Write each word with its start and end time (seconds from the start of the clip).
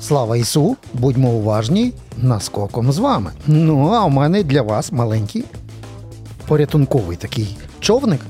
Слава 0.00 0.36
Ісу! 0.36 0.76
Будьмо 0.94 1.30
уважні, 1.30 1.92
наскоком 2.16 2.92
з 2.92 2.98
вами. 2.98 3.30
Ну 3.46 3.88
а 3.92 4.04
у 4.04 4.08
мене 4.08 4.42
для 4.42 4.62
вас 4.62 4.92
маленький 4.92 5.44
порятунковий 6.46 7.16
такий 7.16 7.56
човник, 7.80 8.20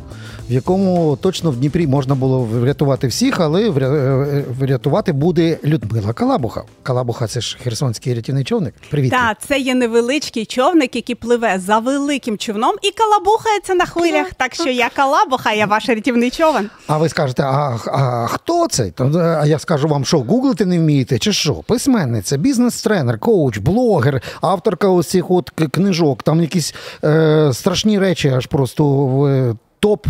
в 0.50 0.52
якому 0.52 1.18
точно 1.20 1.50
в 1.50 1.56
Дніпрі 1.56 1.86
можна 1.86 2.14
було 2.14 2.40
врятувати 2.40 3.06
всіх, 3.06 3.40
але 3.40 3.70
вря- 3.70 3.94
е, 3.94 4.44
врятувати 4.58 5.12
буде 5.12 5.58
Людмила 5.64 6.12
Калабуха. 6.12 6.62
Калабуха 6.82 7.26
це 7.26 7.40
ж 7.40 7.58
херсонський 7.62 8.14
рятівний 8.14 8.44
човник. 8.44 8.74
Привіт. 8.90 9.10
Так, 9.10 9.36
це 9.48 9.58
є 9.58 9.74
невеличкий 9.74 10.44
човник, 10.46 10.96
який 10.96 11.14
пливе 11.14 11.58
за 11.58 11.78
великим 11.78 12.38
човном 12.38 12.74
і 12.82 12.90
калабухається 12.90 13.74
на 13.74 13.86
хвилях. 13.86 14.26
Так 14.36 14.54
що 14.54 14.68
я 14.70 14.90
калабуха, 14.96 15.52
я 15.52 15.66
ваш 15.66 15.88
рятівний 15.88 16.30
човен. 16.30 16.70
А 16.86 16.98
ви 16.98 17.08
скажете, 17.08 17.42
а, 17.42 17.76
а 17.86 18.26
хто 18.26 18.68
це? 18.68 18.92
А 19.40 19.46
я 19.46 19.58
скажу 19.58 19.88
вам, 19.88 20.04
що 20.04 20.20
гуглити 20.20 20.66
не 20.66 20.78
вмієте, 20.78 21.18
чи 21.18 21.32
що? 21.32 21.54
Письменниця, 21.54 22.36
бізнес-тренер, 22.36 23.18
коуч, 23.18 23.58
блогер, 23.58 24.22
авторка 24.40 24.88
ось 24.88 25.08
цих 25.08 25.30
от 25.30 25.50
книжок, 25.50 26.22
там 26.22 26.40
якісь 26.40 26.74
е, 27.04 27.50
страшні 27.52 27.98
речі, 27.98 28.28
аж 28.28 28.46
просто 28.46 28.84
в 28.84 29.24
е, 29.26 29.54
топ. 29.80 30.06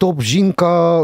Топ 0.00 0.22
жінка, 0.22 1.02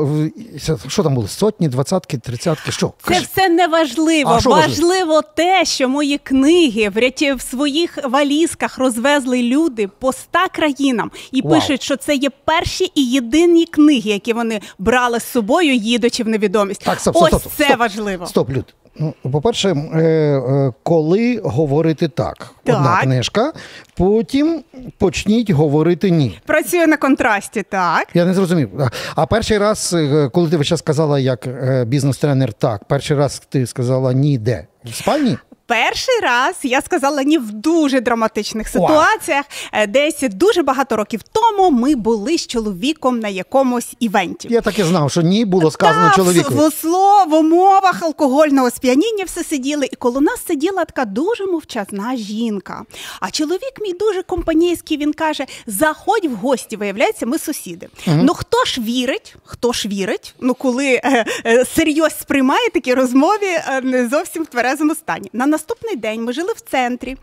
що 0.88 1.02
там 1.02 1.14
були? 1.14 1.28
Сотні, 1.28 1.68
двадцятки, 1.68 2.18
тридцятки, 2.18 2.72
що? 2.72 2.92
Це 3.02 3.08
Кажи. 3.08 3.26
все 3.32 3.48
не 3.48 3.66
важливо. 3.66 4.30
Важливо? 4.30 4.60
важливо 4.60 5.22
те, 5.22 5.64
що 5.64 5.88
мої 5.88 6.18
книги 6.18 6.88
в 6.88 7.34
в 7.34 7.40
своїх 7.40 7.98
валізках 8.04 8.78
розвезли 8.78 9.42
люди 9.42 9.88
по 9.88 10.08
ста 10.08 10.48
країнам 10.48 11.10
і 11.32 11.42
Вау. 11.42 11.52
пишуть, 11.52 11.82
що 11.82 11.96
це 11.96 12.14
є 12.14 12.30
перші 12.44 12.92
і 12.94 13.04
єдині 13.10 13.66
книги, 13.66 14.10
які 14.10 14.32
вони 14.32 14.60
брали 14.78 15.20
з 15.20 15.24
собою, 15.24 15.74
їдучи 15.74 16.24
в 16.24 16.28
невідомість. 16.28 16.84
Так, 16.84 17.00
стоп, 17.00 17.16
Ось 17.16 17.28
стоп, 17.28 17.40
стоп, 17.40 17.52
це 17.56 17.64
стоп. 17.64 17.78
важливо. 17.78 18.26
Стоп, 18.26 18.50
Люд. 18.50 18.74
Ну, 18.96 19.14
по-перше, 19.32 19.68
е, 19.68 20.00
е, 20.00 20.72
коли 20.82 21.40
говорити 21.44 22.08
так, 22.08 22.50
одна 22.66 23.00
книжка, 23.02 23.52
потім 23.96 24.64
почніть 24.98 25.50
говорити 25.50 26.10
ні. 26.10 26.38
Працює 26.46 26.86
на 26.86 26.96
контрасті, 26.96 27.62
так. 27.62 28.08
Я 28.14 28.24
не 28.24 28.34
зрозумів. 28.34 28.70
А- 29.16 29.26
перший 29.26 29.58
раз, 29.58 29.94
е, 29.98 30.30
коли 30.32 30.50
ти 30.50 30.56
вже 30.56 30.76
сказала 30.76 31.18
як 31.18 31.48
бізнес-тренер, 31.86 32.52
так, 32.52 32.84
перший 32.84 33.16
раз 33.16 33.42
ти 33.48 33.66
сказала 33.66 34.12
ні, 34.12 34.38
де? 34.38 34.66
В 34.84 34.94
спальні? 34.94 35.36
Перший 35.66 36.20
раз 36.22 36.54
я 36.62 36.80
сказала 36.80 37.22
ні 37.22 37.38
в 37.38 37.52
дуже 37.52 38.00
драматичних 38.00 38.68
ситуаціях. 38.68 39.44
Е, 39.72 39.86
Десь 39.86 40.20
дуже 40.20 40.62
багато 40.62 40.96
років 40.96 41.20
тому 41.32 41.70
ми 41.70 41.94
були 41.94 42.38
з 42.38 42.46
чоловіком 42.46 43.20
на 43.20 43.28
якомусь 43.28 43.94
івенті. 44.00 44.48
Я 44.50 44.60
так 44.60 44.78
і 44.78 44.82
знав, 44.82 45.10
що 45.10 45.22
ні 45.22 45.44
було 45.44 45.70
сказано 45.70 46.08
Та, 46.08 46.16
чоловіку. 46.16 46.54
В, 46.54 46.68
в 46.68 46.72
слово, 46.72 47.24
в 47.24 47.34
умовах 47.34 48.02
алкогольного 48.02 48.70
сп'яніння 48.70 49.24
все 49.24 49.44
сиділи, 49.44 49.88
і 49.92 49.96
коло 49.96 50.20
нас 50.20 50.46
сиділа 50.46 50.84
така 50.84 51.04
дуже 51.04 51.46
мовчазна 51.46 52.16
жінка. 52.16 52.82
А 53.20 53.30
чоловік 53.30 53.72
мій 53.80 53.92
дуже 53.92 54.22
компанійський, 54.22 54.96
він 54.96 55.12
каже: 55.12 55.46
заходь 55.66 56.24
в 56.24 56.34
гості, 56.34 56.76
виявляється, 56.76 57.26
ми 57.26 57.38
сусіди. 57.38 57.88
Ну 58.06 58.34
хто 58.34 58.64
ж 58.64 58.80
вірить? 58.80 59.36
Хто 59.44 59.72
ж 59.72 59.88
вірить? 59.88 60.34
Ну 60.40 60.54
коли 60.54 61.00
е, 61.04 61.24
е, 61.46 61.64
серйозно 61.64 62.16
сприймає 62.20 62.70
такі 62.70 62.94
розмові 62.94 63.46
е, 63.46 63.80
не 63.80 64.08
зовсім 64.08 64.42
в 64.42 64.46
тверезому 64.46 64.94
стані. 64.94 65.30
На 65.32 65.46
наступний 65.54 65.96
день 65.96 66.24
ми 66.24 66.32
жили 66.32 66.52
в 66.56 66.60
центрі. 66.60 67.16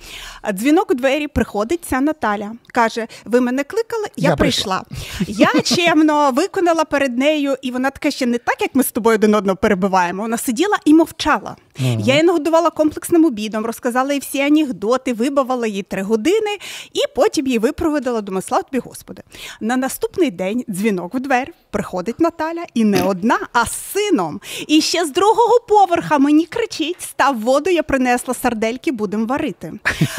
Дзвінок 0.53 0.91
у 0.91 0.93
двері 0.93 1.27
приходить 1.27 1.79
ця 1.89 2.01
Наталя. 2.01 2.51
Каже: 2.73 3.07
Ви 3.25 3.41
мене 3.41 3.63
кликали? 3.63 4.07
Я, 4.15 4.29
Я 4.29 4.35
прийшла. 4.35 4.83
Я 5.27 5.51
чемно 5.63 6.31
виконала 6.31 6.85
перед 6.85 7.17
нею, 7.17 7.55
і 7.61 7.71
вона 7.71 7.89
така 7.89 8.11
ще 8.11 8.25
не 8.25 8.37
так, 8.37 8.61
як 8.61 8.75
ми 8.75 8.83
з 8.83 8.91
тобою 8.91 9.15
один 9.15 9.35
одного 9.35 9.55
перебиваємо. 9.55 10.21
Вона 10.21 10.37
сиділа 10.37 10.77
і 10.85 10.93
мовчала. 10.93 11.55
Я 11.79 12.13
її 12.13 12.23
нагодувала 12.23 12.69
комплексним 12.69 13.25
обідом, 13.25 13.65
розказала 13.65 14.13
їй 14.13 14.19
всі 14.19 14.39
анекдоти, 14.41 15.13
вибавила 15.13 15.67
їй 15.67 15.83
три 15.83 16.01
години, 16.01 16.57
і 16.93 16.99
потім 17.15 17.47
її 17.47 17.59
випроводила. 17.59 18.21
Думаю, 18.21 18.41
слава 18.41 18.63
тобі, 18.63 18.79
Господи. 18.85 19.21
На 19.61 19.77
наступний 19.77 20.31
день 20.31 20.63
дзвінок 20.69 21.13
в 21.13 21.19
двері, 21.19 21.49
приходить 21.71 22.19
Наталя, 22.19 22.63
і 22.73 22.83
не 22.83 23.03
одна, 23.03 23.39
а 23.53 23.65
з 23.65 23.71
сином. 23.93 24.41
І 24.67 24.81
ще 24.81 25.05
з 25.05 25.11
другого 25.11 25.59
поверха 25.67 26.17
мені 26.17 26.45
кричить: 26.45 27.01
став 27.01 27.39
воду, 27.39 27.69
я 27.69 27.83
принесла 27.83 28.20
сардельки, 28.33 28.91
будемо 28.91 29.25
варити. 29.25 29.73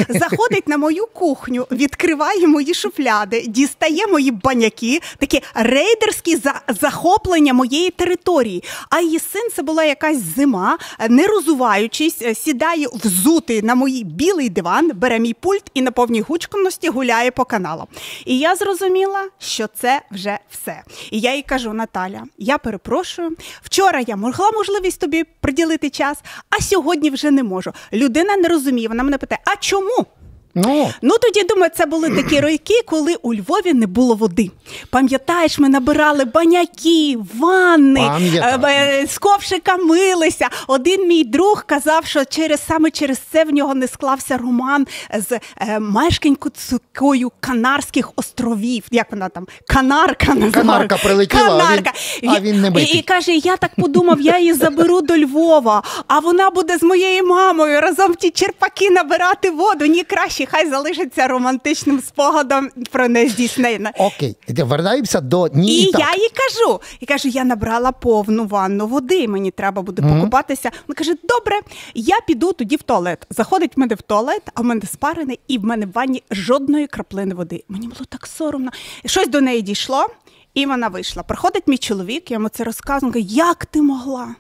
Заходить 0.09 0.69
на 0.69 0.77
мою 0.77 1.07
кухню, 1.07 1.67
відкриває 1.71 2.47
мої 2.47 2.75
шуфляди, 2.75 3.41
дістає 3.47 4.07
мої 4.07 4.31
баняки, 4.31 5.01
таке 5.19 5.41
рейдерське 5.55 6.37
за- 6.37 6.61
захоплення 6.81 7.53
моєї 7.55 7.91
території. 7.91 8.65
А 8.91 9.01
її 9.01 9.19
син 9.19 9.49
це 9.57 9.63
була 9.63 9.85
якась 9.85 10.19
зима, 10.37 10.79
не 11.09 11.27
розуваючись, 11.27 12.23
е, 12.23 12.35
сідає 12.35 12.87
взутий 13.05 13.63
на 13.63 13.75
мій 13.75 14.05
білий 14.05 14.49
диван, 14.49 14.91
бере 14.95 15.19
мій 15.19 15.35
пульт 15.35 15.63
і 15.75 15.83
на 15.83 15.91
повній 15.91 16.21
гучкості 16.21 16.89
гуляє 16.89 17.31
по 17.31 17.45
каналам. 17.45 17.87
І 18.25 18.39
я 18.39 18.57
зрозуміла, 18.57 19.29
що 19.39 19.67
це 19.81 20.03
вже 20.11 20.39
все. 20.51 20.83
І 21.11 21.21
я 21.21 21.35
їй 21.35 21.43
кажу: 21.43 21.73
Наталя, 21.73 22.23
я 22.39 22.59
перепрошую. 22.59 23.31
Вчора 23.63 24.01
я 24.07 24.17
могла 24.17 24.51
можливість 24.51 25.01
тобі 25.01 25.25
приділити 25.41 25.91
час, 25.91 26.19
а 26.51 26.63
сьогодні 26.63 27.11
вже 27.11 27.31
не 27.31 27.43
можу. 27.43 27.73
Людина 27.93 28.37
не 28.37 28.49
розуміє. 28.49 28.89
Вона 28.89 29.03
мене 29.03 29.19
питає: 29.19 29.41
а 29.45 29.57
чому? 29.57 30.07
Ну, 30.55 30.91
Ну 31.03 31.15
тоді 31.23 31.43
думаю, 31.47 31.71
це 31.77 31.87
були 31.87 32.11
такі 32.11 32.41
роки, 32.41 32.75
коли 32.87 33.15
у 33.23 33.35
Львові 33.35 33.73
не 33.75 33.87
було 33.87 34.15
води. 34.15 34.51
Пам'ятаєш, 34.91 35.59
ми 35.59 35.69
набирали 35.69 36.25
баняки, 36.25 37.17
ванни, 37.39 38.01
е, 38.37 38.59
е, 38.65 39.07
з 39.07 39.19
ковшика 39.19 39.77
милися. 39.77 40.49
Один 40.67 41.09
мій 41.09 41.25
друг 41.25 41.65
казав, 41.67 42.07
що 42.07 42.25
через 42.25 42.61
саме 42.67 42.91
через 42.91 43.19
це 43.33 43.45
в 43.45 43.51
нього 43.53 43.75
не 43.75 43.89
склався 43.89 44.37
роман 44.39 44.87
з 45.19 45.39
е, 45.61 45.79
мешканькою 45.81 47.33
Канарських 47.41 48.11
островів. 48.17 48.85
Як 48.91 49.07
вона 49.11 49.29
там? 49.29 49.47
Канарка 49.69 50.35
називала. 50.35 50.53
Канарка 50.53 50.97
прилетіла, 50.97 51.43
а 51.43 51.77
він- 51.77 52.31
а 52.31 52.41
він 52.41 52.61
не 52.61 52.69
І, 52.69 52.71
битий. 52.71 52.99
і 52.99 53.03
каже: 53.03 53.33
я 53.37 53.57
так 53.57 53.71
подумав, 53.77 54.21
я 54.21 54.39
її 54.39 54.53
заберу 54.55 55.01
до 55.01 55.19
Львова, 55.19 55.83
а 56.07 56.19
вона 56.19 56.51
буде 56.51 56.79
з 56.79 56.83
моєю 56.83 57.27
мамою 57.27 57.81
разом 57.81 58.15
ті 58.15 58.31
черпаки 58.31 58.91
набирати 58.91 59.51
воду. 59.51 59.87
Ні 59.87 60.03
краще, 60.03 60.42
хай 60.47 60.71
залишиться 60.71 61.29
романтичним 61.29 62.01
спогадом 62.01 62.69
про 62.91 63.09
нездійснене. 63.09 63.93
окей. 63.99 64.37
Вертаємося 64.49 65.21
до 65.21 65.49
ні. 65.49 65.83
І 65.83 65.93
так. 65.93 66.01
я 66.01 66.23
їй 66.23 66.31
кажу, 66.35 66.81
і 67.01 67.07
кажу, 67.07 67.29
я 67.29 67.45
набрала 67.45 67.93
повну 67.93 68.47
ванну 68.47 68.87
води, 68.87 69.29
мені 69.29 69.51
треба 69.51 69.83
буде 69.83 70.03
покупатися. 70.03 70.71
Вона 70.89 70.97
каже: 70.97 71.15
добре, 71.25 71.61
я 71.95 72.17
піду 72.27 72.53
тоді 72.53 72.77
в 72.77 72.83
туалет. 72.83 73.27
Заходить 73.31 73.77
в 73.77 73.81
мене 73.81 73.95
в 73.95 74.03
туалет, 74.03 74.43
а 74.55 74.61
в 74.61 74.65
мене 74.65 74.81
спарений, 74.93 75.41
і 75.49 75.59
в 75.59 75.65
мене 75.65 75.87
в 75.87 75.93
ванні 75.93 76.23
жодної 76.31 76.87
краплини 76.87 77.35
води. 77.35 77.65
Мені 77.69 77.87
було 77.87 78.01
так 78.09 78.27
соромно. 78.27 78.71
Щось 79.07 79.29
до 79.29 79.41
неї 79.41 79.63
дійшло, 79.63 80.07
і 80.55 80.67
вона 80.67 80.89
вийшла. 80.89 81.23
Приходить 81.23 81.63
мій 81.67 81.79
чоловік, 81.79 82.31
я 82.31 82.35
йому 82.35 82.49
це 82.49 82.65
розказую. 82.65 83.13
Каже, 83.13 83.25
як 83.29 83.67
ти 83.67 83.83
могла? 83.83 84.35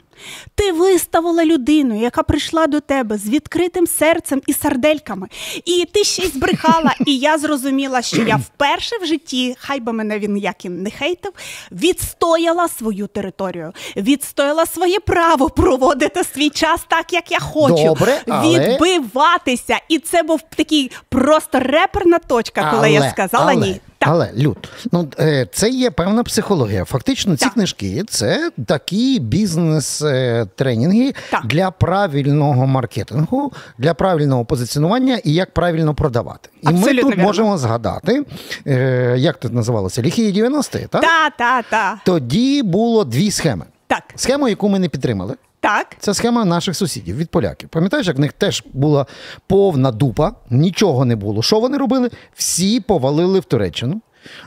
Ти 0.54 0.72
виставила 0.72 1.44
людину, 1.44 2.00
яка 2.00 2.22
прийшла 2.22 2.66
до 2.66 2.80
тебе 2.80 3.18
з 3.18 3.28
відкритим 3.28 3.86
серцем 3.86 4.42
і 4.46 4.52
сардельками, 4.52 5.28
і 5.64 5.88
ти 5.92 6.04
ще 6.04 6.22
й 6.22 6.28
збрехала. 6.28 6.94
І 7.06 7.18
я 7.18 7.38
зрозуміла, 7.38 8.02
що 8.02 8.22
я 8.22 8.36
вперше 8.36 8.96
в 9.02 9.06
житті, 9.06 9.56
хай 9.58 9.80
би 9.80 9.92
мене 9.92 10.18
він 10.18 10.36
як 10.36 10.64
і 10.64 10.68
не 10.68 10.90
хейтив, 10.90 11.32
відстояла 11.72 12.68
свою 12.68 13.06
територію, 13.06 13.72
відстояла 13.96 14.66
своє 14.66 15.00
право 15.00 15.50
проводити 15.50 16.24
свій 16.24 16.50
час 16.50 16.80
так, 16.88 17.12
як 17.12 17.32
я 17.32 17.38
хочу, 17.40 17.84
Добре, 17.84 18.20
але- 18.28 18.70
відбиватися. 18.70 19.78
І 19.88 19.98
це 19.98 20.22
був 20.22 20.40
такий 20.56 20.90
просто 21.08 21.60
реперна 21.60 22.18
точка, 22.18 22.70
коли 22.74 22.90
я 22.90 23.10
сказала 23.10 23.52
але, 23.52 23.56
ні. 23.56 23.80
Так. 24.02 24.08
Але 24.14 24.30
Люд, 24.36 24.68
ну 24.92 25.08
е, 25.18 25.46
це 25.52 25.68
є 25.70 25.90
певна 25.90 26.22
психологія. 26.22 26.84
Фактично, 26.84 27.36
ці 27.36 27.44
Так. 27.44 27.54
книжки 27.54 28.04
це 28.08 28.50
такі 28.66 29.18
бізнес-тренінги 29.20 31.12
Так. 31.30 31.46
для 31.46 31.70
правильного 31.70 32.66
маркетингу, 32.66 33.52
для 33.78 33.94
правильного 33.94 34.44
позиціонування 34.44 35.18
і 35.24 35.32
як 35.34 35.54
правильно 35.54 35.94
продавати. 35.94 36.48
І 36.62 36.68
ми 36.68 36.94
тут 36.94 37.10
вірно. 37.10 37.22
можемо 37.24 37.58
згадати, 37.58 38.24
е, 38.66 39.14
як 39.18 39.36
тут 39.40 39.52
називалося? 39.52 40.02
Ліхі 40.02 40.32
90-ті, 40.32 40.86
так? 40.90 41.02
Та, 41.02 41.30
та, 41.38 41.62
та. 41.62 42.00
Тоді 42.04 42.62
було 42.62 43.04
дві 43.04 43.30
схеми. 43.30 43.64
Так, 43.86 44.02
Схему, 44.16 44.48
яку 44.48 44.68
ми 44.68 44.78
не 44.78 44.88
підтримали. 44.88 45.34
Так. 45.62 45.86
Це 45.98 46.14
схема 46.14 46.44
наших 46.44 46.76
сусідів 46.76 47.16
від 47.16 47.30
поляків. 47.30 47.68
Пам'ятаєш, 47.68 48.06
як 48.06 48.16
в 48.16 48.20
них 48.20 48.32
теж 48.32 48.64
була 48.72 49.06
повна 49.46 49.90
дупа, 49.92 50.32
нічого 50.50 51.04
не 51.04 51.16
було. 51.16 51.42
Що 51.42 51.60
вони 51.60 51.78
робили? 51.78 52.10
Всі 52.34 52.80
повалили 52.80 53.40
в 53.40 53.44
Туреччину. 53.44 54.00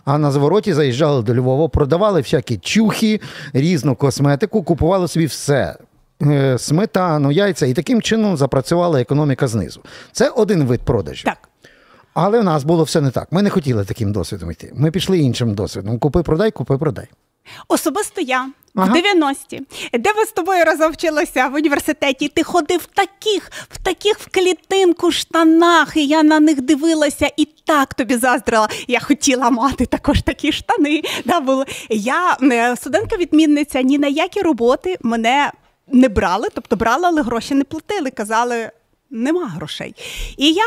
А 0.05 0.17
на 0.17 0.31
звороті 0.31 0.73
заїжджали 0.73 1.21
до 1.23 1.35
Львова, 1.35 1.67
продавали 1.67 2.21
всякі 2.21 2.57
чухи, 2.57 3.21
різну 3.53 3.95
косметику, 3.95 4.63
купували 4.63 5.07
собі 5.07 5.25
все. 5.25 5.75
Е, 6.21 6.57
Сметану, 6.57 7.31
яйця, 7.31 7.65
і 7.65 7.73
таким 7.73 8.01
чином 8.01 8.37
запрацювала 8.37 9.01
економіка 9.01 9.47
знизу. 9.47 9.81
Це 10.11 10.29
один 10.29 10.63
вид 10.63 10.81
продажів. 10.81 11.25
Так. 11.25 11.49
Але 12.13 12.39
в 12.39 12.43
нас 12.43 12.63
було 12.63 12.83
все 12.83 13.01
не 13.01 13.11
так. 13.11 13.27
Ми 13.31 13.41
не 13.41 13.49
хотіли 13.49 13.85
таким 13.85 14.11
досвідом 14.11 14.51
йти. 14.51 14.71
Ми 14.75 14.91
пішли 14.91 15.19
іншим 15.19 15.53
досвідом. 15.53 15.99
Купи, 15.99 16.23
продай, 16.23 16.51
купи, 16.51 16.77
продай. 16.77 17.07
Особисто 17.67 18.21
я. 18.21 18.49
Ага. 18.75 18.93
В 18.93 18.95
90-ті, 18.95 19.61
де 19.93 20.13
ми 20.13 20.25
з 20.25 20.31
тобою 20.31 20.65
разом 20.65 20.91
вчилися 20.91 21.47
в 21.47 21.53
університеті, 21.53 22.27
ти 22.27 22.43
ходив 22.43 22.79
в 22.79 22.85
таких, 22.85 23.51
в 23.69 23.83
таких 23.83 24.19
в 24.19 24.27
клітинку 24.31 25.11
штанах, 25.11 25.97
і 25.97 26.07
я 26.07 26.23
на 26.23 26.39
них 26.39 26.61
дивилася 26.61 27.31
і 27.37 27.45
так 27.65 27.93
тобі 27.93 28.15
заздрила. 28.15 28.69
Я 28.87 28.99
хотіла 28.99 29.49
мати 29.49 29.85
також 29.85 30.21
такі 30.21 30.51
штани. 30.51 31.03
Да. 31.25 31.65
Я 31.89 32.37
е, 32.41 32.75
студентка-відмінниця, 32.75 33.81
ні 33.81 33.97
на 33.97 34.07
які 34.07 34.41
роботи 34.41 34.97
мене 35.01 35.51
не 35.87 36.09
брали, 36.09 36.47
тобто 36.53 36.75
брали, 36.75 37.07
але 37.07 37.21
гроші 37.21 37.53
не 37.53 37.63
платили. 37.63 38.09
Казали, 38.09 38.71
нема 39.09 39.47
грошей. 39.47 39.95
І 40.37 40.53
я 40.53 40.63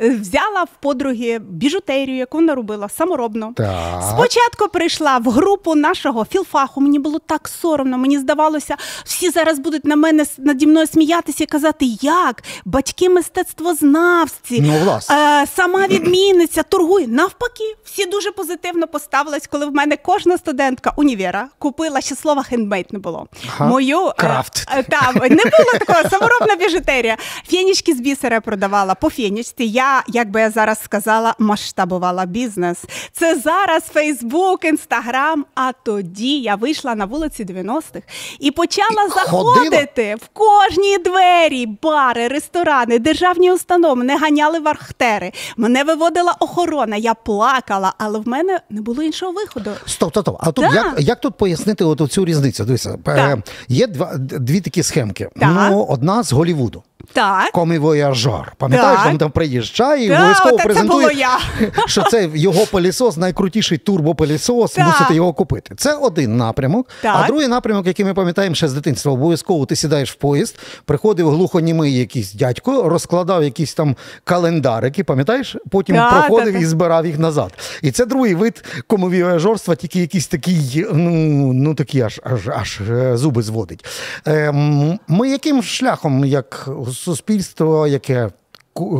взяла 0.00 0.62
в 0.64 0.68
подруги 0.80 1.38
біжутерію, 1.38 2.16
яку 2.16 2.36
вона 2.38 2.54
робила 2.54 2.88
саморобно. 2.88 3.52
Так. 3.56 4.02
Спочатку 4.10 4.68
прийшла 4.68 5.18
в 5.18 5.28
групу 5.30 5.74
нашого 5.74 6.24
філфаху. 6.24 6.80
Мені 6.80 6.98
було 6.98 7.18
так 7.18 7.48
соромно. 7.48 7.98
Мені 7.98 8.18
здавалося, 8.18 8.76
всі 9.04 9.30
зараз 9.30 9.58
будуть 9.58 9.84
на 9.84 9.96
мене 9.96 10.24
наді 10.38 10.66
мною 10.66 10.86
сміятися 10.86 11.44
і 11.44 11.46
казати, 11.46 11.86
як 12.02 12.42
батьки 12.64 13.08
мистецтвознавці, 13.08 14.60
Ну, 14.60 14.78
власне. 14.84 15.16
е, 15.42 15.46
сама 15.56 15.86
відмінниця, 15.86 16.62
торгує. 16.62 17.06
Навпаки, 17.08 17.76
всі 17.84 18.06
дуже 18.06 18.30
позитивно 18.30 18.86
поставились, 18.86 19.46
коли 19.46 19.66
в 19.66 19.74
мене 19.74 19.96
кожна 19.96 20.38
студентка 20.38 20.92
універа 20.96 21.48
купила 21.58 22.00
ще 22.00 22.14
слова 22.16 22.42
хендмейд 22.42 22.86
не 22.92 22.98
було. 22.98 23.26
Ага. 23.48 23.66
Мою 23.70 24.06
е, 24.06 24.12
Крафт. 24.16 24.66
е, 24.76 24.82
там 24.82 25.14
не 25.14 25.28
було 25.44 25.78
такого 25.86 26.08
саморобна 26.10 26.56
біжутерія. 26.56 27.16
Фенічки 27.50 27.94
з 27.94 28.00
бісера 28.00 28.40
продавала 28.40 28.94
по 28.94 29.10
фенічці. 29.10 29.64
Я, 29.64 29.89
як 30.08 30.30
би 30.30 30.40
я 30.40 30.50
зараз 30.50 30.82
сказала, 30.84 31.34
масштабувала 31.38 32.26
бізнес. 32.26 32.78
Це 33.12 33.38
зараз 33.38 33.82
Фейсбук, 33.82 34.64
Інстаграм. 34.64 35.44
А 35.54 35.72
тоді 35.72 36.40
я 36.40 36.54
вийшла 36.54 36.94
на 36.94 37.04
вулиці 37.04 37.44
90-х 37.44 38.00
і 38.40 38.50
почала 38.50 39.04
І 39.06 39.10
заходити 39.10 40.16
в 40.22 40.28
кожні 40.32 40.98
двері, 40.98 41.66
бари, 41.82 42.28
ресторани, 42.28 42.98
державні 42.98 43.52
установи. 43.52 43.94
Мене 43.94 44.16
ганяли 44.18 44.58
в 44.58 44.68
архтери. 44.68 45.32
Мене 45.56 45.84
виводила 45.84 46.36
охорона. 46.40 46.96
Я 46.96 47.14
плакала, 47.14 47.94
але 47.98 48.18
в 48.18 48.28
мене 48.28 48.60
не 48.70 48.80
було 48.80 49.02
іншого 49.02 49.32
виходу. 49.32 49.70
Стоп, 49.86 50.10
стоп, 50.10 50.24
стоп. 50.24 50.36
А 50.40 50.52
тут 50.52 50.64
Да. 50.70 50.74
як, 50.74 50.94
як 50.98 51.20
тут 51.20 51.36
пояснити 51.36 51.84
от 51.84 52.12
цю 52.12 52.24
різницю? 52.24 52.64
Дивися, 52.64 52.90
е, 52.90 52.98
Так. 53.04 53.38
є 53.68 53.86
два, 53.86 54.16
дві 54.16 54.60
такі 54.60 54.82
схемки. 54.82 55.28
Так. 55.40 55.50
Ну, 55.70 55.86
одна 55.88 56.22
з 56.22 56.32
Голівуду. 56.32 56.82
Так. 57.12 57.52
Комівояжор. 57.52 58.52
Пам'ятаєш, 58.56 59.00
Так. 59.00 59.10
він 59.10 59.18
там 59.18 59.30
приїжджає 59.30 60.06
і 60.06 60.08
Так, 60.08 60.18
обов'язково 60.18 60.54
оте 60.54 60.62
це 60.62 60.64
презентує, 60.64 61.06
було 61.08 61.20
я. 61.20 61.38
що 61.86 62.02
це 62.02 62.28
його 62.34 62.66
пилісос, 62.66 63.16
найкрутіший 63.16 63.78
турбопилісос, 63.78 64.72
Так. 64.72 64.86
мусите 64.86 65.14
його 65.14 65.32
купити. 65.32 65.74
Це 65.74 65.94
один 65.94 66.36
напрямок. 66.36 66.88
Так. 67.02 67.16
А 67.18 67.26
другий 67.26 67.48
напрямок, 67.48 67.86
який 67.86 68.04
ми 68.04 68.14
пам'ятаємо 68.14 68.54
ще 68.54 68.68
з 68.68 68.72
дитинства, 68.72 69.12
обов'язково 69.12 69.66
ти 69.66 69.76
сідаєш 69.76 70.12
в 70.12 70.14
поїзд, 70.14 70.58
приходив 70.84 71.30
глухонімий 71.30 71.94
якийсь 71.98 72.32
дядько, 72.34 72.88
розкладав 72.88 73.44
якісь 73.44 73.74
там 73.74 73.96
календарики, 74.24 75.04
пам'ятаєш? 75.04 75.56
Потім 75.70 75.96
Так, 75.96 76.10
проходив 76.10 76.44
так, 76.44 76.54
так. 76.54 76.62
і 76.62 76.66
збирав 76.66 77.06
їх 77.06 77.18
назад. 77.18 77.52
І 77.82 77.90
це 77.90 78.06
другий 78.06 78.34
вид 78.34 78.64
комовіажорства, 78.86 79.74
тільки 79.74 80.00
якийсь 80.00 80.26
такий, 80.26 80.86
ну, 80.92 81.10
ну 81.52 81.74
такі 81.74 82.00
аж, 82.00 82.20
аж, 82.24 82.48
аж 82.48 82.80
е, 82.90 83.16
зуби 83.16 83.42
зводить. 83.42 83.84
Ем, 84.26 84.98
ми 85.08 85.28
яким 85.28 85.62
шляхом, 85.62 86.24
як 86.24 86.68
суспільство, 86.92 87.86
яке 87.86 88.30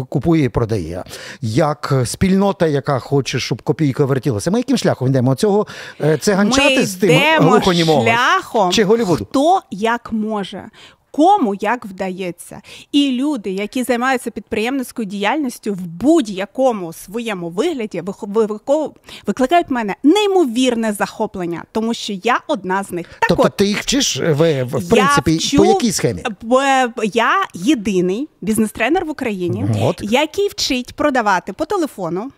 купує 0.09 0.45
і 0.45 0.49
продає, 0.49 1.05
як 1.41 1.95
спільнота, 2.05 2.67
яка 2.67 2.99
хоче, 2.99 3.39
щоб 3.41 3.63
копійка 3.63 4.05
вертілася, 4.05 4.51
ми 4.51 4.59
яким 4.59 4.77
шляхом 4.77 5.09
йдемо? 5.09 5.35
Цього 5.35 5.67
циганчати 5.99 6.19
це 6.21 6.35
ганчати 6.35 6.77
Ми 6.77 6.87
з 6.87 6.95
тим 6.95 7.11
йдемо 7.11 7.51
глухонімого? 7.51 8.03
шляхом, 8.03 8.73
Чи 8.73 8.85
Голівуду? 8.85 9.27
хто 9.31 9.61
як 9.71 10.13
може. 10.13 10.65
Кому 11.11 11.55
як 11.61 11.85
вдається, 11.85 12.61
і 12.93 13.11
люди, 13.11 13.51
які 13.51 13.83
займаються 13.83 14.31
підприємницькою 14.31 15.07
діяльністю 15.09 15.73
в 15.75 15.81
будь-якому 15.87 16.93
своєму 16.93 17.49
вигляді, 17.49 18.03
викликають 19.27 19.69
в 19.69 19.73
мене 19.73 19.95
неймовірне 20.03 20.93
захоплення, 20.93 21.65
тому 21.73 21.95
що 21.95 22.13
я 22.25 22.41
одна 22.47 22.83
з 22.85 22.91
них. 22.91 23.07
Так 23.09 23.29
Тобто 23.29 23.43
от, 23.45 23.57
ти 23.57 23.67
їх 23.67 23.83
вчиш 23.83 24.17
е, 24.17 24.33
в, 24.33 24.65
в, 24.65 24.89
принципі, 24.91 25.31
вчу- 25.31 25.57
по 25.57 25.65
якій 25.65 25.93
схемі? 25.93 26.23
Б- 26.43 26.93
Я 27.05 27.33
єдиний 27.55 28.29
бізнес-тренер 28.41 29.05
в 29.05 29.11
Україні, 29.11 29.65
От. 29.83 30.01
який 30.03 30.49
вчить 30.49 30.93
продавати 30.95 31.53
по 31.53 31.65
телефону, 31.65 32.31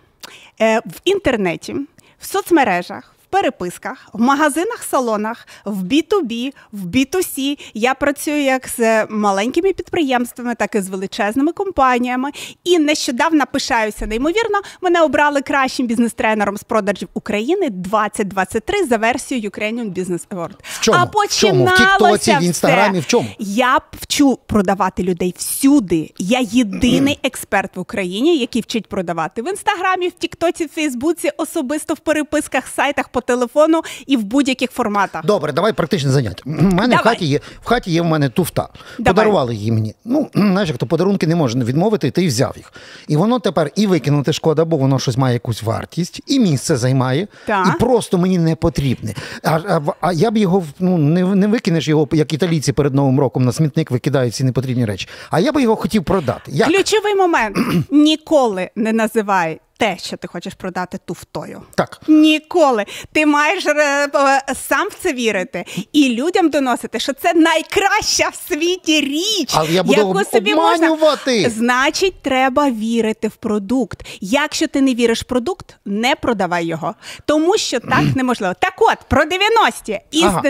е, 0.61 0.79
в 0.79 1.01
інтернеті, 1.05 1.75
в 2.21 2.27
соцмережах. 2.27 3.15
Переписках, 3.33 4.09
в 4.13 4.21
магазинах, 4.21 4.83
салонах, 4.91 5.47
в 5.65 5.85
B2B, 5.85 6.53
в 6.73 6.87
B2C. 6.87 7.59
Я 7.75 7.95
працюю 7.95 8.43
як 8.43 8.69
з 8.69 9.07
маленькими 9.07 9.73
підприємствами, 9.73 10.55
так 10.55 10.75
і 10.75 10.81
з 10.81 10.89
величезними 10.89 11.53
компаніями. 11.53 12.31
І 12.65 12.79
нещодавно 12.79 13.45
пишаюся 13.53 14.07
неймовірно. 14.07 14.61
Мене 14.81 15.03
обрали 15.03 15.41
кращим 15.41 15.87
бізнес-тренером 15.87 16.57
з 16.57 16.63
продажів 16.63 17.09
України 17.15 17.71
2023 17.71 18.87
за 18.87 18.97
версією 18.97 19.51
Ukrainian 19.51 19.93
Business 19.93 20.29
Award. 20.31 20.53
В 20.63 20.81
чому? 20.81 20.99
А 20.99 21.05
В 21.05 21.29
чому? 21.29 21.65
В 21.65 21.75
Тіктоці, 21.75 22.37
в. 22.41 22.43
Інстаграмі, 22.43 23.01
в 23.01 23.07
чому? 23.07 23.29
Я 23.39 23.81
вчу 23.93 24.39
продавати 24.47 25.03
людей 25.03 25.35
всюди. 25.39 26.11
Я 26.19 26.41
єдиний 26.41 27.19
експерт 27.23 27.77
в 27.77 27.81
Україні, 27.81 28.39
який 28.39 28.63
вчить 28.63 28.87
продавати 28.87 29.43
в 29.43 29.49
інстаграмі, 29.49 30.09
в 30.09 30.13
Тіктоці, 30.13 30.65
в 30.65 30.69
Фейсбуці, 30.69 31.31
особисто 31.37 31.95
в 31.95 31.99
переписках, 31.99 32.67
сайтах 32.67 33.09
по 33.09 33.22
телефону 33.23 33.83
і 34.07 34.17
в 34.17 34.25
будь-яких 34.25 34.71
форматах. 34.71 35.25
Добре, 35.27 35.53
давай 35.53 35.73
практичне 35.73 36.11
заняття. 36.11 36.43
У 36.47 36.51
мене 36.51 36.97
в 36.97 36.99
хаті 36.99 37.27
є 37.27 37.41
в 37.63 37.67
хаті 37.67 37.91
є 37.91 38.03
в 38.03 38.05
мене 38.05 38.29
туфта. 38.29 38.69
Давай. 38.99 39.15
Подарували 39.15 39.55
її 39.55 39.73
мені. 39.73 39.95
Ну, 40.05 40.29
знаєш, 40.35 40.69
як 40.69 40.79
то 40.79 40.87
подарунки 40.87 41.27
не 41.27 41.37
можна 41.37 41.65
відмовити, 41.65 42.11
ти 42.11 42.27
взяв 42.27 42.53
їх. 42.57 42.73
І 43.09 43.17
воно 43.17 43.39
тепер 43.39 43.71
і 43.77 43.87
викинути 43.87 44.33
шкода, 44.33 44.65
бо 44.65 44.77
воно 44.77 44.99
щось 44.99 45.17
має 45.17 45.35
якусь 45.35 45.63
вартість, 45.63 46.23
і 46.27 46.41
місце 46.41 46.77
займає, 46.77 47.29
Так. 47.47 47.69
і 47.69 47.79
просто 47.79 48.19
мені 48.19 48.39
не 48.39 48.57
потрібне. 48.57 49.15
А, 49.43 49.51
а, 49.51 49.81
а 50.01 50.13
я 50.13 50.31
б 50.31 50.37
його 50.37 50.65
ну 50.79 50.99
не, 50.99 51.25
не 51.25 51.47
викинеш 51.47 51.89
його, 51.89 52.09
як 52.13 52.33
італійці 52.33 52.73
перед 52.73 52.95
Новим 52.95 53.21
роком 53.21 53.45
на 53.45 53.53
смітник 53.53 53.91
викидають 53.91 54.35
ці 54.35 54.45
непотрібні 54.45 54.85
речі. 54.85 55.09
А 55.31 55.41
я 55.41 55.53
би 55.53 55.63
його 55.63 55.77
хотів 55.77 56.05
продати. 56.05 56.53
Як? 56.53 56.69
Ключовий 56.69 57.15
момент: 57.15 57.57
ніколи 57.91 58.71
не 58.77 58.93
називай 58.93 59.61
те, 59.83 59.97
що 59.99 60.17
ти 60.17 60.29
хочеш 60.29 60.55
продати 60.55 60.99
туфтою. 61.05 61.63
Так. 61.75 62.01
Ніколи. 62.09 62.85
Ти 63.13 63.27
маєш 63.27 63.67
е, 63.67 64.09
е, 64.15 64.55
сам 64.69 64.89
в 64.89 64.95
це 65.03 65.13
вірити 65.13 65.65
і 65.93 66.09
людям 66.09 66.51
доносити, 66.51 67.01
що 67.01 67.13
це 67.13 67.35
найкраща 67.35 68.29
в 68.29 68.35
світі 68.49 69.01
річ, 69.01 69.51
Але 69.55 69.73
я 69.73 69.83
буду 69.83 69.99
яку 69.99 70.25
собі 70.25 70.53
обманювати. 70.53 71.31
можна. 71.35 71.51
Значить, 71.51 72.23
треба 72.23 72.71
вірити 72.71 73.29
в 73.29 73.37
продукт. 73.37 74.01
Якщо 74.21 74.67
ти 74.67 74.81
не 74.81 74.95
віриш 74.95 75.21
в 75.21 75.25
продукт, 75.25 75.77
не 75.85 76.15
продавай 76.15 76.67
його, 76.67 76.95
тому 77.27 77.59
що 77.59 77.81
так 77.81 78.05
неможливо. 78.17 78.55
Так 78.59 78.75
от 78.79 78.99
про 79.09 79.23
90-ті. 79.23 80.01
І 80.11 80.23
Ага. 80.23 80.43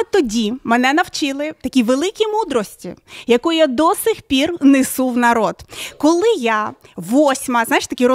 і 0.00 0.12
тоді 0.12 0.54
мене 0.64 0.92
навчили 0.92 1.52
такій 1.62 1.82
великій 1.82 2.26
мудрості, 2.26 2.94
яку 3.26 3.52
я 3.52 3.66
до 3.66 3.94
сих 3.94 4.22
пір 4.22 4.54
несу 4.60 5.08
в 5.08 5.16
народ. 5.16 5.56
Коли 5.98 6.34
я 6.38 6.70
восьма, 6.96 7.64
знаєш, 7.64 7.86
такі 7.86 8.06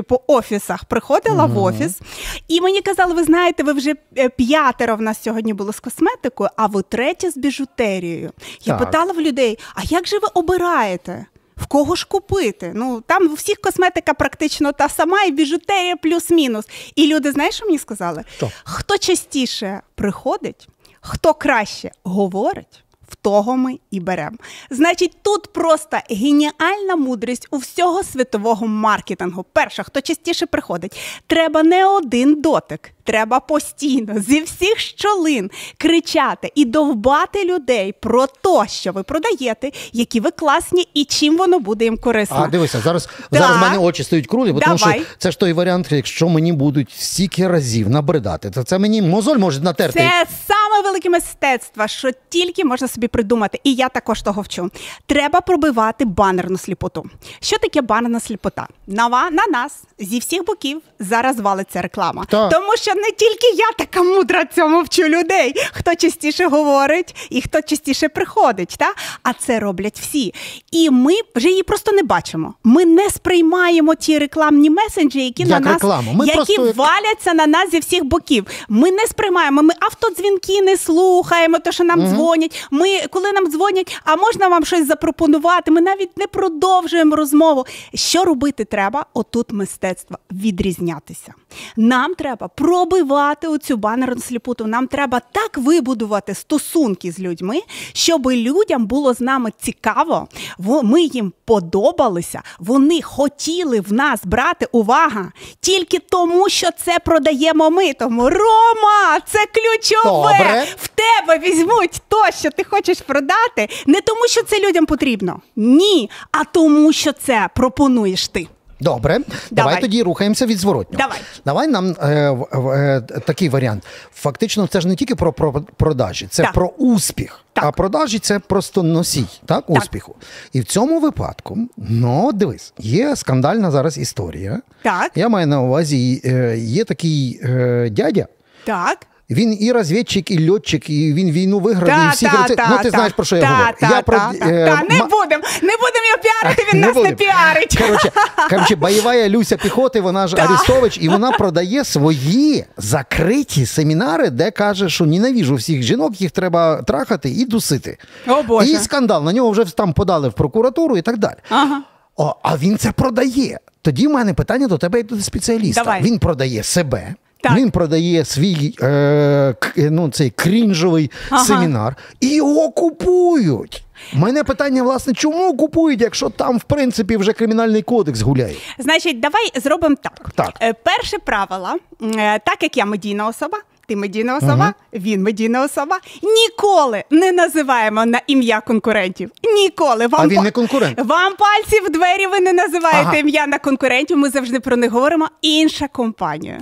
розносчики 0.00 0.02
по 0.02 0.22
офісах 0.26 0.84
приходила 0.84 1.46
в 1.46 1.58
офіс, 1.58 2.00
і 2.48 2.60
мені 2.60 2.82
казали, 2.82 3.14
ви 3.14 3.24
знаєте, 3.24 3.62
ви 3.62 3.72
вже 3.72 3.94
е, 4.18 4.28
п'ятеро 4.28 4.96
в 4.96 5.00
нас 5.00 5.22
сьогодні 5.22 5.54
було 5.54 5.72
з 5.72 5.80
косметикою, 5.80 6.50
а 6.56 6.66
ви 6.66 6.82
третє 6.82 7.30
з 7.30 7.36
біжутерією. 7.36 8.32
Я 8.64 8.78
Так. 8.78 8.86
питала 8.86 9.12
в 9.12 9.20
людей: 9.20 9.58
а 9.74 9.82
як 9.84 10.06
же 10.06 10.18
ви 10.18 10.28
обираєте? 10.34 11.26
В 11.56 11.66
кого 11.66 11.94
ж 11.94 12.06
купити? 12.08 12.72
Ну 12.74 13.02
там 13.06 13.26
у 13.30 13.34
всіх 13.34 13.60
косметика 13.60 14.14
практично 14.14 14.72
та 14.72 14.88
сама, 14.88 15.22
і 15.24 15.30
біжутерія 15.30 15.96
плюс-мінус. 15.96 16.64
І 16.96 17.06
люди, 17.06 17.32
знаєш, 17.32 17.54
що 17.54 17.66
мені 17.66 17.78
сказали? 17.78 18.24
Що? 18.36 18.50
Хто 18.64 18.98
частіше 18.98 19.82
приходить, 19.94 20.68
хто 21.00 21.34
краще 21.34 21.90
говорить, 22.04 22.84
в 23.10 23.14
того 23.14 23.56
ми 23.56 23.78
і 23.90 24.00
беремо. 24.00 24.36
Значить, 24.70 25.16
тут 25.22 25.52
просто 25.52 25.98
геніальна 26.10 26.96
мудрість 26.96 27.48
у 27.50 27.56
всього 27.56 28.02
світового 28.02 28.66
маркетингу. 28.66 29.44
Перша, 29.52 29.82
хто 29.82 30.00
частіше 30.00 30.46
приходить, 30.46 31.22
треба 31.26 31.62
не 31.62 31.86
один 31.86 32.40
дотик. 32.40 32.92
Треба 33.10 33.40
постійно 33.40 34.20
зі 34.20 34.40
всіх 34.42 34.78
щолин 34.78 35.50
кричати 35.78 36.52
і 36.54 36.64
довбати 36.64 37.44
людей 37.44 37.94
про 38.00 38.26
те, 38.26 38.68
що 38.68 38.92
ви 38.92 39.02
продаєте, 39.02 39.70
які 39.92 40.20
ви 40.20 40.30
класні 40.30 40.88
і 40.94 41.04
чим 41.04 41.36
воно 41.36 41.58
буде 41.58 41.84
їм 41.84 41.98
корисно. 41.98 42.36
А 42.36 42.46
дивися, 42.46 42.80
зараз 42.80 43.06
Так. 43.06 43.14
зараз 43.30 43.56
в 43.56 43.60
мене 43.60 43.78
очі 43.78 44.04
стають 44.04 44.26
крулі, 44.26 44.52
бо 44.52 44.60
тому 44.60 44.78
що 44.78 44.92
це 45.18 45.30
ж 45.30 45.38
той 45.38 45.52
варіант, 45.52 45.86
якщо 45.90 46.28
мені 46.28 46.52
будуть 46.52 46.90
стільки 46.92 47.48
разів 47.48 47.88
набридати, 47.90 48.50
то 48.50 48.62
це 48.62 48.78
мені 48.78 49.02
мозоль 49.02 49.36
може 49.36 49.60
натерти. 49.60 49.98
Це 49.98 50.26
саме 50.48 50.82
велике 50.82 51.10
мистецтво, 51.10 51.86
що 51.88 52.10
тільки 52.28 52.64
можна 52.64 52.88
собі 52.88 53.08
придумати. 53.08 53.60
І 53.64 53.74
я 53.74 53.88
також 53.88 54.22
того 54.22 54.42
вчу. 54.42 54.70
Треба 55.06 55.40
пробивати 55.40 56.04
банерну 56.04 56.58
сліпоту. 56.58 57.04
Що 57.40 57.58
таке 57.58 57.82
банерна 57.82 58.20
сліпота? 58.20 58.66
На, 58.86 59.06
ва- 59.06 59.30
на 59.30 59.46
нас 59.46 59.82
зі 60.00 60.18
всіх 60.18 60.44
боків 60.44 60.80
зараз 60.98 61.40
валиться 61.40 61.82
реклама. 61.82 62.24
Так. 62.28 62.52
Тому 62.52 62.76
що 62.76 62.94
не 62.94 63.10
тільки 63.10 63.46
я 63.56 63.72
така 63.78 64.02
мудра 64.02 64.44
цьому 64.44 64.82
вчу 64.82 65.02
людей. 65.02 65.54
Хто 65.72 65.94
частіше 65.94 66.46
говорить 66.46 67.28
і 67.30 67.42
хто 67.42 67.62
частіше 67.62 68.08
приходить. 68.08 68.74
Та? 68.78 68.92
А 69.22 69.32
це 69.32 69.60
роблять 69.60 70.00
всі. 70.00 70.34
І 70.72 70.90
ми 70.90 71.12
вже 71.36 71.48
її 71.48 71.62
просто 71.62 71.92
не 71.92 72.02
бачимо. 72.02 72.54
Ми 72.64 72.84
не 72.84 73.10
сприймаємо 73.10 73.94
ті 73.94 74.18
рекламні 74.18 74.70
месенджі, 74.70 75.24
які 75.24 75.42
Як 75.42 75.50
на 75.50 75.60
нас 75.60 75.72
рекламу. 75.72 76.12
Ми 76.12 76.26
які 76.26 76.54
просто 76.56 76.72
валяться 76.76 77.34
на 77.34 77.46
нас 77.46 77.70
зі 77.70 77.78
всіх 77.78 78.04
боків. 78.04 78.46
Ми 78.68 78.90
не 78.90 79.06
сприймаємо. 79.06 79.62
Ми 79.62 79.74
автодзвінки 79.80 80.62
не 80.62 80.76
слухаємо, 80.76 81.58
то 81.58 81.72
що 81.72 81.84
нам 81.84 82.06
дзвонять. 82.06 82.66
Ми 82.70 83.00
коли 83.10 83.32
нам 83.32 83.46
дзвонять, 83.50 84.00
а 84.04 84.16
можна 84.16 84.48
вам 84.48 84.64
щось 84.64 84.86
запропонувати? 84.86 85.70
Ми 85.70 85.80
навіть 85.80 86.18
не 86.18 86.26
продовжуємо 86.26 87.16
розмову. 87.16 87.66
Що 87.94 88.24
робити 88.24 88.64
треба? 88.64 89.06
Отут 89.14 89.52
мистецтво 89.52 89.89
відрізнятися. 90.32 91.34
Нам 91.76 92.14
треба 92.14 92.48
пробивати 92.48 93.48
оцю 93.48 93.76
банерну 93.76 94.20
сліпуту. 94.22 94.66
Нам 94.66 94.86
треба 94.86 95.20
так 95.32 95.58
вибудувати 95.58 96.34
стосунки 96.34 97.12
з 97.12 97.20
людьми, 97.20 97.60
щоб 97.92 98.26
людям 98.30 98.86
було 98.86 99.14
з 99.14 99.20
нами 99.20 99.50
цікаво. 99.60 100.28
во- 100.58 100.82
Ми 100.82 101.02
їм 101.02 101.32
подобалися. 101.44 102.42
Вони 102.58 103.02
хотіли 103.02 103.80
в 103.80 103.92
нас 103.92 104.20
брати 104.24 104.66
увага 104.72 105.32
тільки 105.60 105.98
тому, 105.98 106.48
що 106.48 106.68
це 106.84 106.98
продаємо 106.98 107.70
ми. 107.70 107.92
Тому 107.92 108.22
Рома, 108.30 109.20
це 109.26 109.38
ключове. 109.46 110.38
Добре. 110.38 110.66
В 110.76 110.88
тебе 110.88 111.38
візьмуть 111.38 112.02
то, 112.08 112.24
що 112.38 112.50
ти 112.50 112.64
хочеш 112.64 113.00
продати, 113.00 113.68
не 113.86 114.00
тому, 114.00 114.26
що 114.28 114.42
це 114.42 114.68
людям 114.68 114.86
потрібно. 114.86 115.40
Ні, 115.56 116.10
а 116.32 116.44
тому, 116.44 116.92
що 116.92 117.12
це 117.12 117.48
пропонуєш 117.54 118.28
ти. 118.28 118.48
Добре, 118.80 119.18
давай. 119.18 119.26
Давай. 119.50 119.80
тоді 119.80 120.02
рухаємося 120.02 120.46
від 120.46 120.58
зворотнього. 120.58 121.02
Давай. 121.02 121.18
Давай 121.44 121.68
нам 121.68 121.96
е, 122.00 122.36
е, 122.54 123.00
такий 123.00 123.48
варіант. 123.48 123.86
Фактично, 124.14 124.66
це 124.66 124.80
ж 124.80 124.88
не 124.88 124.96
тільки 124.96 125.14
про, 125.14 125.32
про 125.32 125.52
продажі, 125.76 126.26
це 126.30 126.42
Так. 126.42 126.52
про 126.52 126.66
успіх. 126.68 127.40
Так. 127.52 127.64
А 127.64 127.70
продажі 127.70 128.18
це 128.18 128.38
просто 128.38 128.82
носій 128.82 129.26
так, 129.46 129.70
успіху. 129.70 130.14
І 130.52 130.60
в 130.60 130.64
цьому 130.64 131.00
випадку, 131.00 131.58
ну 131.76 132.32
дивись, 132.32 132.72
є 132.78 133.16
скандальна 133.16 133.70
зараз 133.70 133.98
історія. 133.98 134.60
Так. 134.82 135.12
Я 135.14 135.28
маю 135.28 135.46
на 135.46 135.60
увазі, 135.60 136.22
е, 136.24 136.56
є 136.58 136.84
такий 136.84 137.40
е, 137.44 137.88
дядя. 137.90 138.26
Так. 138.64 139.06
Він 139.30 139.56
і 139.60 139.72
розвідчик, 139.72 140.30
і 140.30 140.50
льотчик, 140.50 140.90
і 140.90 141.12
він 141.14 141.30
війну 141.30 141.58
виграв, 141.58 141.88
і 141.88 141.92
Та, 141.92 142.08
всі 142.08 142.26
та, 142.26 142.44
це- 142.48 142.54
та, 142.54 142.68
Ну, 142.70 142.76
ти 142.76 142.82
та, 142.82 142.90
знаєш, 142.90 143.12
про 143.12 143.24
що 143.24 143.36
я 143.36 143.42
та, 143.42 143.48
говорю. 143.48 143.76
Та, 143.80 143.86
я 143.86 143.92
та, 143.92 144.02
про, 144.02 144.18
та, 144.18 144.30
е, 144.32 144.66
та, 144.66 144.94
не 144.94 145.00
будемо, 145.02 145.42
не 145.62 145.76
будемо 145.76 146.06
його 146.08 146.22
піарити, 146.22 146.66
він 146.72 146.80
нас 146.94 146.96
не 146.96 147.12
піарить. 147.12 147.78
Коротше, 147.78 148.12
коротше, 148.50 148.76
бойова 148.76 149.28
Люся 149.28 149.56
піхоти, 149.56 150.00
вона 150.00 150.26
ж 150.26 150.36
Так. 150.36 150.50
Арестович, 150.50 150.98
і 151.00 151.08
вона 151.08 151.30
продає 151.30 151.84
свої 151.84 152.64
закриті 152.76 153.66
семінари, 153.66 154.30
де 154.30 154.50
каже, 154.50 154.88
що 154.88 155.06
ненавіжу 155.06 155.54
всіх 155.54 155.82
жінок, 155.82 156.20
їх 156.20 156.30
треба 156.30 156.82
трахати 156.82 157.30
і 157.30 157.44
дусити. 157.44 157.98
О, 158.28 158.42
Боже. 158.42 158.70
І 158.70 158.76
скандал. 158.76 159.24
На 159.24 159.32
нього 159.32 159.50
вже 159.50 159.64
там 159.64 159.92
подали 159.92 160.28
в 160.28 160.32
прокуратуру 160.32 160.96
і 160.96 161.02
так 161.02 161.18
далі. 161.18 161.36
Ага. 161.48 161.82
О, 162.16 162.34
а 162.42 162.56
він 162.56 162.78
це 162.78 162.92
продає. 162.92 163.58
Тоді 163.82 164.06
в 164.06 164.10
мене 164.10 164.34
питання 164.34 164.66
до 164.66 164.78
тебе 164.78 164.98
як 164.98 165.06
до 165.06 165.20
спеціаліста. 165.20 165.84
Давай. 165.84 166.02
Він 166.02 166.18
продає 166.18 166.62
себе. 166.62 167.14
Так. 167.42 167.56
Він 167.56 167.70
продає 167.70 168.24
свій 168.24 168.74
е, 168.82 169.54
ну, 169.76 170.08
цей 170.08 170.30
крінжовий 170.30 171.10
Ага. 171.30 171.44
семінар 171.44 171.96
і 172.20 172.34
його 172.34 172.70
купують. 172.70 173.84
У 174.14 174.18
мене 174.18 174.44
питання, 174.44 174.82
власне, 174.82 175.12
чому 175.12 175.56
купують, 175.56 176.00
якщо 176.00 176.30
там, 176.30 176.58
в 176.58 176.62
принципі, 176.62 177.16
вже 177.16 177.32
кримінальний 177.32 177.82
кодекс 177.82 178.20
гуляє? 178.22 178.54
Значить, 178.78 179.20
давай 179.20 179.50
зробимо 179.54 179.96
так. 180.02 180.30
Так. 180.34 180.52
Е, 180.62 180.72
Перше 180.72 181.18
правило, 181.18 181.68
е, 182.02 182.38
так 182.38 182.62
як 182.62 182.76
я 182.76 182.84
медійна 182.84 183.26
особа. 183.28 183.58
Ти 183.88 183.96
медійна 183.96 184.36
особа, 184.36 184.74
він 184.92 185.22
медійна 185.22 185.64
особа. 185.64 185.98
Ніколи 186.22 187.04
не 187.10 187.32
називаємо 187.32 188.06
на 188.06 188.20
ім'я 188.26 188.60
конкурентів. 188.60 189.30
Ніколи 189.54 190.06
вам 190.06 190.20
А 190.20 190.26
він 190.26 190.42
не 190.42 190.50
конкурент? 190.50 190.98
Вам 190.98 191.32
пальці 191.36 191.80
в 191.86 191.90
двері. 191.92 192.26
Ви 192.26 192.40
не 192.40 192.52
називаєте 192.52 193.00
Ага. 193.08 193.16
ім'я 193.16 193.46
на 193.46 193.58
конкурентів. 193.58 194.16
Ми 194.18 194.30
завжди 194.30 194.60
про 194.60 194.76
них 194.76 194.90
говоримо. 194.92 195.28
Інша 195.42 195.88
компанія. 195.88 196.58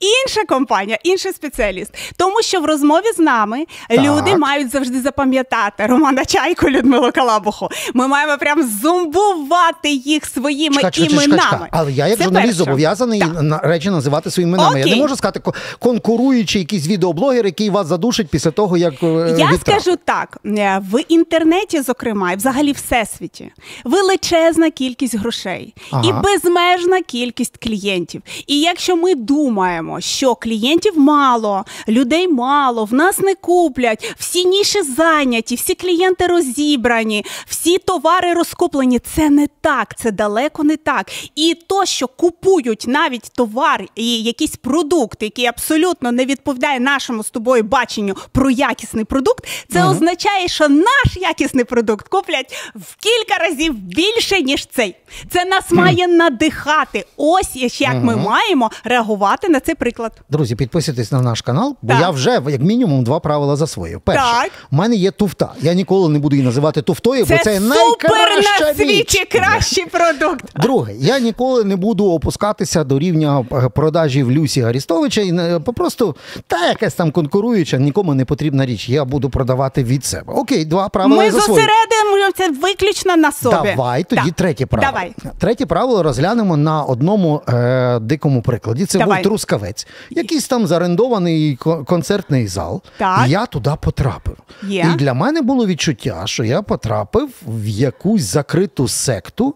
Інша 0.00 0.44
компанія, 0.48 0.98
інший 1.04 1.32
спеціаліст. 1.32 1.90
Тому 2.16 2.42
що 2.42 2.60
в 2.60 2.64
розмові 2.64 3.12
з 3.16 3.18
нами 3.18 3.64
Так. 3.88 3.98
люди 4.00 4.36
мають 4.36 4.70
завжди 4.70 5.00
запам'ятати 5.00 5.86
Романа 5.86 6.24
Чайку, 6.24 6.70
Людмилу 6.70 7.12
Калабуху. 7.12 7.68
Ми 7.94 8.08
маємо 8.08 8.38
прям 8.38 8.68
зумбувати 8.82 9.90
їх 9.90 10.26
своїми 10.26 10.76
чекай, 10.76 10.90
чекай, 10.90 11.12
іменами. 11.24 11.42
чекай. 11.50 11.68
Але 11.70 11.92
я 11.92 12.06
як 12.06 12.18
Це 12.18 12.24
журналіст 12.24 12.46
перше. 12.48 12.58
зобов'язаний 12.64 13.22
на 13.42 13.58
речі 13.58 13.90
називати 13.90 14.30
своїми 14.30 14.52
іменами. 14.58 14.80
Я 14.80 14.86
не 14.86 14.96
можу 14.96 15.16
сказати 15.16 15.40
ко- 15.40 15.54
конкуруючий 15.78 16.60
якийсь 16.60 16.86
відеоблогер, 16.88 17.46
який 17.46 17.70
вас 17.70 17.86
задушить 17.86 18.28
після 18.28 18.50
того, 18.50 18.76
як 18.76 18.94
е, 19.02 19.06
Я 19.06 19.24
відтрахав. 19.24 19.60
скажу 19.60 19.96
так: 20.04 20.38
е, 20.46 20.82
в 20.92 21.00
інтернеті, 21.08 21.80
зокрема, 21.80 22.32
і 22.32 22.36
взагалі 22.36 22.72
всесвіті, 22.72 23.52
величезна 23.84 24.70
кількість 24.70 25.14
грошей 25.16 25.74
Ага. 25.90 26.02
і 26.08 26.12
безмежна 26.24 27.02
кількість 27.02 27.56
клієнтів. 27.64 28.22
І 28.46 28.60
якщо 28.60 28.96
ми 28.96 29.14
думаємо, 29.14 29.83
що 30.00 30.34
клієнтів 30.34 30.98
мало, 30.98 31.64
людей 31.88 32.28
мало, 32.28 32.84
в 32.84 32.94
нас 32.94 33.18
не 33.18 33.34
куплять, 33.34 34.14
всі 34.18 34.44
ніші 34.44 34.82
зайняті, 34.82 35.54
всі 35.54 35.74
клієнти 35.74 36.26
розібрані, 36.26 37.24
всі 37.46 37.78
товари 37.78 38.34
розкуплені, 38.34 38.98
це 38.98 39.30
не 39.30 39.46
так, 39.60 39.98
це 39.98 40.10
далеко 40.10 40.64
не 40.64 40.76
так. 40.76 41.10
І 41.34 41.56
то, 41.66 41.84
що 41.84 42.08
купують 42.08 42.84
навіть 42.86 43.30
товар 43.34 43.84
і 43.94 44.22
якийсь 44.22 44.56
продукт, 44.56 45.22
який 45.22 45.46
абсолютно 45.46 46.12
не 46.12 46.24
відповідає 46.24 46.80
нашому 46.80 47.24
з 47.24 47.30
тобою 47.30 47.62
баченню 47.62 48.16
про 48.32 48.50
якісний 48.50 49.04
продукт, 49.04 49.44
це 49.72 49.84
означає, 49.84 50.48
що 50.48 50.68
наш 50.68 51.16
якісний 51.16 51.64
продукт 51.64 52.08
куплять 52.08 52.54
в 52.74 52.96
кілька 52.96 53.44
разів 53.44 53.74
більше, 53.74 54.42
ніж 54.42 54.66
цей. 54.66 54.96
Це 55.30 55.44
нас 55.44 55.64
має 55.70 56.06
надихати. 56.06 57.04
Ось 57.16 57.80
як 57.80 57.94
ми 57.94 58.16
маємо 58.16 58.70
реагувати 58.84 59.48
на 59.48 59.60
цей 59.60 59.73
приклад. 59.74 60.12
Друзі, 60.30 60.56
підписуйтесь 60.56 61.12
на 61.12 61.20
наш 61.22 61.40
канал, 61.40 61.76
бо 61.82 61.92
Так. 61.92 62.00
я 62.02 62.10
вже 62.10 62.30
як 62.48 62.60
мінімум 62.60 63.04
два 63.04 63.20
правила 63.20 63.56
засвоїв. 63.56 64.00
Перше, 64.00 64.22
Так. 64.42 64.50
у 64.72 64.76
мене 64.76 64.96
є 64.96 65.10
туфта. 65.10 65.52
Я 65.62 65.74
ніколи 65.74 66.08
не 66.08 66.18
буду 66.18 66.36
її 66.36 66.46
називати 66.46 66.82
туфтою, 66.82 67.26
Це, 67.26 67.36
бо 67.36 67.42
це 67.44 67.60
супер 67.60 68.10
найкраща 68.10 68.64
на 68.64 68.74
світі 68.74 69.18
річ. 69.18 69.26
кращий 69.32 69.86
продукт. 69.86 70.44
Друге, 70.60 70.94
я 70.98 71.18
ніколи 71.18 71.64
не 71.64 71.76
буду 71.76 72.12
опускатися 72.12 72.84
до 72.84 72.98
рівня 72.98 73.46
е, 73.52 73.68
продажів 73.68 74.32
Люсі 74.32 74.62
Арістовича 74.62 75.20
і 75.20 75.34
просто 75.76 76.14
та 76.46 76.68
якась 76.68 76.94
там 76.94 77.10
конкуруюча, 77.10 77.76
нікому 77.76 78.14
не 78.14 78.24
потрібна 78.24 78.66
річ. 78.66 78.88
Я 78.88 79.04
буду 79.04 79.30
продавати 79.30 79.84
від 79.84 80.04
себе. 80.04 80.32
Окей, 80.32 80.64
два 80.64 80.88
правила 80.88 81.22
Ми 81.22 81.30
засвоїв. 81.30 81.66
Зосередимо 82.04 82.32
це 82.36 82.50
виключно 82.50 83.16
на 83.16 83.32
собі. 83.32 83.54
Давай 83.54 84.04
тоді 84.04 84.22
Так. 84.26 84.32
третє 84.34 84.66
правило. 84.66 84.92
Давай. 84.92 85.14
Третє 85.38 85.66
правило 85.66 86.02
розглянемо 86.02 86.56
на 86.56 86.82
одному 86.82 87.42
е, 87.48 87.98
дикому 87.98 88.42
прикладі. 88.42 88.86
Це 88.86 88.98
Давай. 88.98 89.22
був 89.22 89.30
Трускавець, 89.30 89.86
якийсь 90.10 90.48
там 90.48 90.66
зарендований 90.66 91.56
концертний 91.86 92.46
зал. 92.46 92.82
Так. 92.98 93.28
Я 93.28 93.46
туди 93.46 93.70
потрапив. 93.80 94.36
Є. 94.62 94.90
І 94.94 94.96
для 94.96 95.14
мене 95.14 95.42
було 95.42 95.66
відчуття, 95.66 96.22
що 96.24 96.44
я 96.44 96.62
потрапив 96.62 97.28
в 97.46 97.66
якусь 97.66 98.22
закриту 98.22 98.88
секту. 98.88 99.54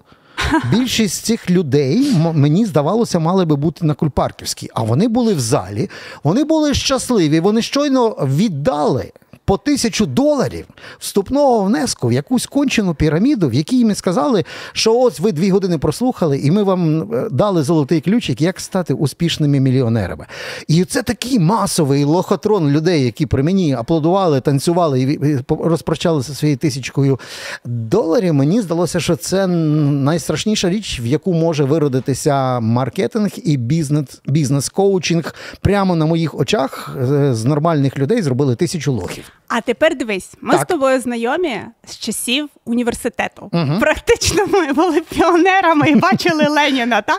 Більшість 0.71 1.25
цих 1.25 1.51
людей 1.51 2.17
мені 2.35 2.67
здавалося, 2.67 3.19
мали 3.19 3.45
би 3.45 3.57
бути 3.57 3.85
на 3.87 3.95
Кульпарківській, 3.95 4.71
а 4.75 4.83
вони 4.83 5.09
були 5.09 5.35
в 5.35 5.41
залі, 5.41 5.91
вони 6.25 6.45
були 6.45 6.75
щасливі, 6.75 7.41
вони 7.41 7.63
щойно 7.63 8.09
віддали 8.11 9.13
по 9.49 9.57
тисячу 9.57 10.07
доларів 10.07 10.67
вступного 10.99 11.65
внеску 11.65 12.09
в 12.09 12.13
якусь 12.13 12.47
кончену 12.47 12.95
піраміду, 12.95 13.49
в 13.49 13.55
якій 13.55 13.79
їм 13.79 13.95
сказали, 13.95 14.45
що 14.73 14.99
ось 14.99 15.21
ви 15.21 15.33
дві 15.33 15.51
години 15.51 15.79
прослухали, 15.79 16.39
і 16.39 16.51
ми 16.51 16.63
вам 16.63 17.13
е, 17.15 17.29
дали 17.31 17.63
золотий 17.63 18.01
ключик, 18.01 18.41
як 18.41 18.61
стати 18.61 18.95
успішними 18.95 19.61
мільйонерами. 19.61 20.27
І 20.67 20.85
це 20.85 21.03
такий 21.03 21.39
масовий 21.39 22.05
лохотрон 22.05 22.71
людей, 22.71 23.05
які 23.05 23.27
при 23.27 23.43
мені 23.43 23.73
аплодували, 23.73 24.41
танцювали 24.41 25.01
і 25.03 25.39
розпрощалися 25.49 26.35
своєю 26.35 26.57
тисячкою 26.57 27.21
доларів. 27.65 28.35
Мені 28.35 28.61
здалося, 28.61 29.01
що 29.01 29.17
це 29.17 29.47
найстрашніша 29.47 30.71
річ, 30.71 31.01
в 31.03 31.07
яку 31.07 31.35
може 31.35 31.65
виродитися 31.65 32.61
маркетинг 32.61 33.31
і 33.45 33.57
бізнес, 33.57 34.21
бізнес-коучинг 34.27 35.35
прямо 35.61 35.97
на 35.97 36.07
моїх 36.07 36.35
очах 36.35 36.97
е, 37.03 37.35
з 37.35 37.45
нормальних 37.45 37.99
людей 37.99 38.23
зробили 38.23 38.57
тисячу 38.57 38.93
лохів. 38.93 39.38
А 39.49 39.61
тепер 39.61 39.97
дивись, 39.97 40.31
ми 40.41 40.55
Так. 40.55 40.63
з 40.63 40.65
тобою 40.67 41.01
знайомі 41.01 41.61
з 41.87 41.99
часів 41.99 42.49
університету. 42.65 43.51
Практично 43.81 44.47
ми 44.47 44.73
були 44.73 45.01
піонерами 45.01 45.89
і 45.91 45.95
бачили 45.95 46.45
Леніна. 46.49 47.03
Та? 47.03 47.19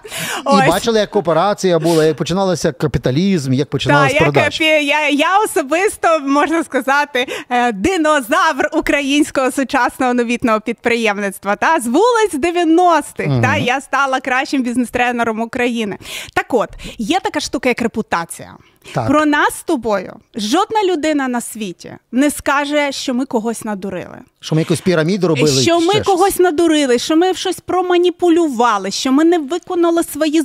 І 0.65 0.69
бачили, 0.69 0.99
як 0.99 1.09
кооперація 1.09 1.79
була, 1.79 2.05
як 2.05 2.17
починалося 2.17 2.71
капіталізм, 2.71 3.53
як 3.53 3.69
Та, 3.69 4.07
як, 4.09 4.17
продаж. 4.23 4.61
пі- 4.61 4.63
я, 4.81 5.09
я 5.09 5.38
особисто 5.39 6.19
можна 6.19 6.63
сказати 6.63 7.27
е, 7.49 7.71
динозавр 7.71 8.69
українського 8.73 9.51
сучасного 9.51 10.13
новітного 10.13 10.61
підприємництва. 10.61 11.55
Та 11.55 11.79
з 11.79 11.88
вулиць 11.88 12.33
90-х. 12.33 13.41
Та 13.41 13.55
я 13.57 13.81
стала 13.81 14.19
кращим 14.19 14.63
бізнес-тренером 14.63 15.39
України. 15.41 15.97
Так 16.33 16.53
от 16.53 16.69
є 16.97 17.19
така 17.19 17.39
штука, 17.39 17.69
як 17.69 17.81
репутація. 17.81 18.53
Так. 18.93 19.07
Про 19.07 19.25
нас 19.25 19.53
з 19.59 19.63
тобою 19.63 20.13
жодна 20.36 20.83
людина 20.83 21.27
на 21.27 21.41
світі 21.41 21.93
не 22.12 22.31
скаже, 22.31 22.91
що 22.91 23.13
ми 23.13 23.25
когось 23.25 23.65
надурили. 23.65 24.17
Що 24.39 24.55
ми 24.55 24.62
якусь 24.62 24.81
піраміду 24.81 25.27
робили? 25.27 25.62
Що 25.62 25.79
ми 25.79 25.93
ще 25.93 26.03
когось 26.03 26.39
надурили, 26.39 27.00
що 27.00 27.15
ми 27.15 27.33
щось 27.33 27.59
проманіпулювали, 27.59 28.91
що 28.91 29.12
ми 29.12 29.24
не 29.24 29.38
виконали 29.38 30.03
свої 30.03 30.41